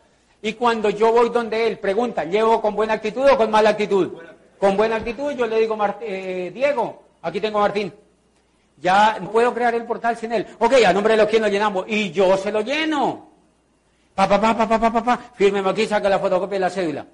[0.41, 4.11] Y cuando yo voy donde él, pregunta, ¿llevo con buena actitud o con mala actitud?
[4.57, 7.93] Con buena actitud yo le digo, eh, Diego, aquí tengo a Martín.
[8.77, 10.47] Ya no puedo crear el portal sin él.
[10.57, 11.85] Ok, a nombre de los lo llenamos.
[11.87, 13.30] Y yo se lo lleno.
[14.13, 15.17] Pa, pa, pa, pa, pa, pa, pa, pa.
[15.35, 17.05] Fírmeme aquí, saca la fotocopia de la cédula.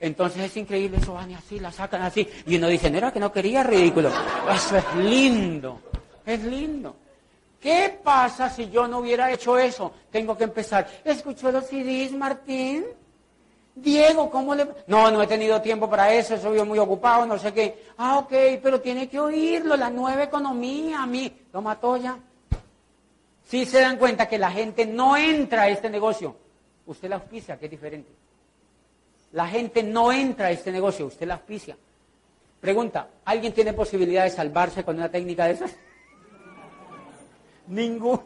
[0.00, 2.28] Entonces es increíble, eso van y así, la sacan así.
[2.46, 4.10] Y uno dice, no era que no quería, ridículo.
[4.52, 5.80] Eso es lindo,
[6.26, 6.96] es lindo.
[7.60, 9.92] ¿Qué pasa si yo no hubiera hecho eso?
[10.10, 10.86] Tengo que empezar.
[11.04, 12.84] ¿Escuchó los CDs, Martín?
[13.74, 14.68] Diego, ¿cómo le...?
[14.86, 17.86] No, no he tenido tiempo para eso, soy muy ocupado, no sé qué.
[17.96, 18.32] Ah, ok,
[18.62, 21.32] pero tiene que oírlo, la nueva economía, a mí.
[21.52, 22.18] Lo mató ya.
[23.44, 26.36] Si se dan cuenta que la gente no entra a este negocio,
[26.86, 28.10] usted la auspicia, que es diferente.
[29.32, 31.76] La gente no entra a este negocio, usted la auspicia.
[32.60, 35.76] Pregunta, ¿alguien tiene posibilidad de salvarse con una técnica de esas?
[37.66, 38.24] Ninguno.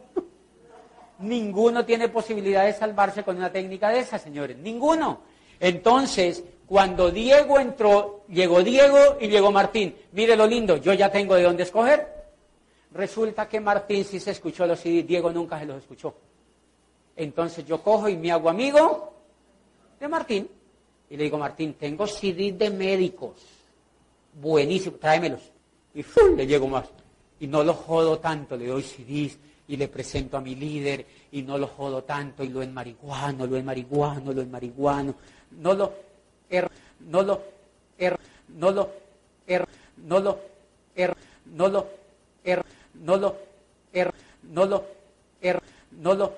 [1.19, 4.57] Ninguno tiene posibilidad de salvarse con una técnica de esas, señores.
[4.59, 5.23] Ninguno.
[5.59, 9.97] Entonces, cuando Diego entró, llegó Diego y llegó Martín.
[10.13, 12.18] Mire lo lindo, yo ya tengo de dónde escoger.
[12.93, 16.15] Resulta que Martín sí se escuchó los CDs, Diego nunca se los escuchó.
[17.17, 19.13] Entonces yo cojo y me hago amigo
[19.99, 20.49] de Martín
[21.11, 23.37] y le digo, Martín, tengo CDs de médicos.
[24.41, 25.41] Buenísimo, tráemelos.
[25.95, 26.05] Y
[26.37, 26.89] le llego más.
[27.41, 29.39] Y no lo jodo tanto, le doy CDs
[29.69, 33.47] y le presento a mi líder y no lo jodo tanto y lo en marihuano,
[33.47, 35.15] lo en marihuano, lo en marihuano.
[35.51, 35.93] No lo,
[36.49, 36.71] er,
[37.01, 37.43] no lo,
[37.99, 38.91] er, no lo,
[39.47, 39.67] er,
[39.97, 40.39] no lo,
[40.95, 41.17] er,
[41.47, 41.87] no lo,
[43.01, 43.37] no lo,
[43.93, 44.13] er,
[44.43, 44.85] no lo,
[45.41, 45.61] er,
[45.91, 46.33] no lo,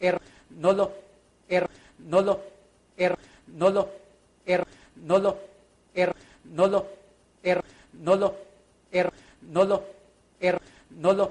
[0.00, 0.20] er,
[0.50, 0.92] no lo,
[1.48, 1.68] er,
[1.98, 2.40] no lo,
[2.96, 3.16] er,
[3.46, 3.88] no lo,
[4.46, 4.64] er,
[4.96, 5.36] no lo,
[5.94, 6.14] er,
[6.44, 6.86] no lo,
[7.42, 7.62] er,
[8.02, 8.34] no lo,
[8.92, 9.12] er,
[9.42, 9.84] no lo,
[10.40, 10.60] er,
[10.90, 11.26] no lo,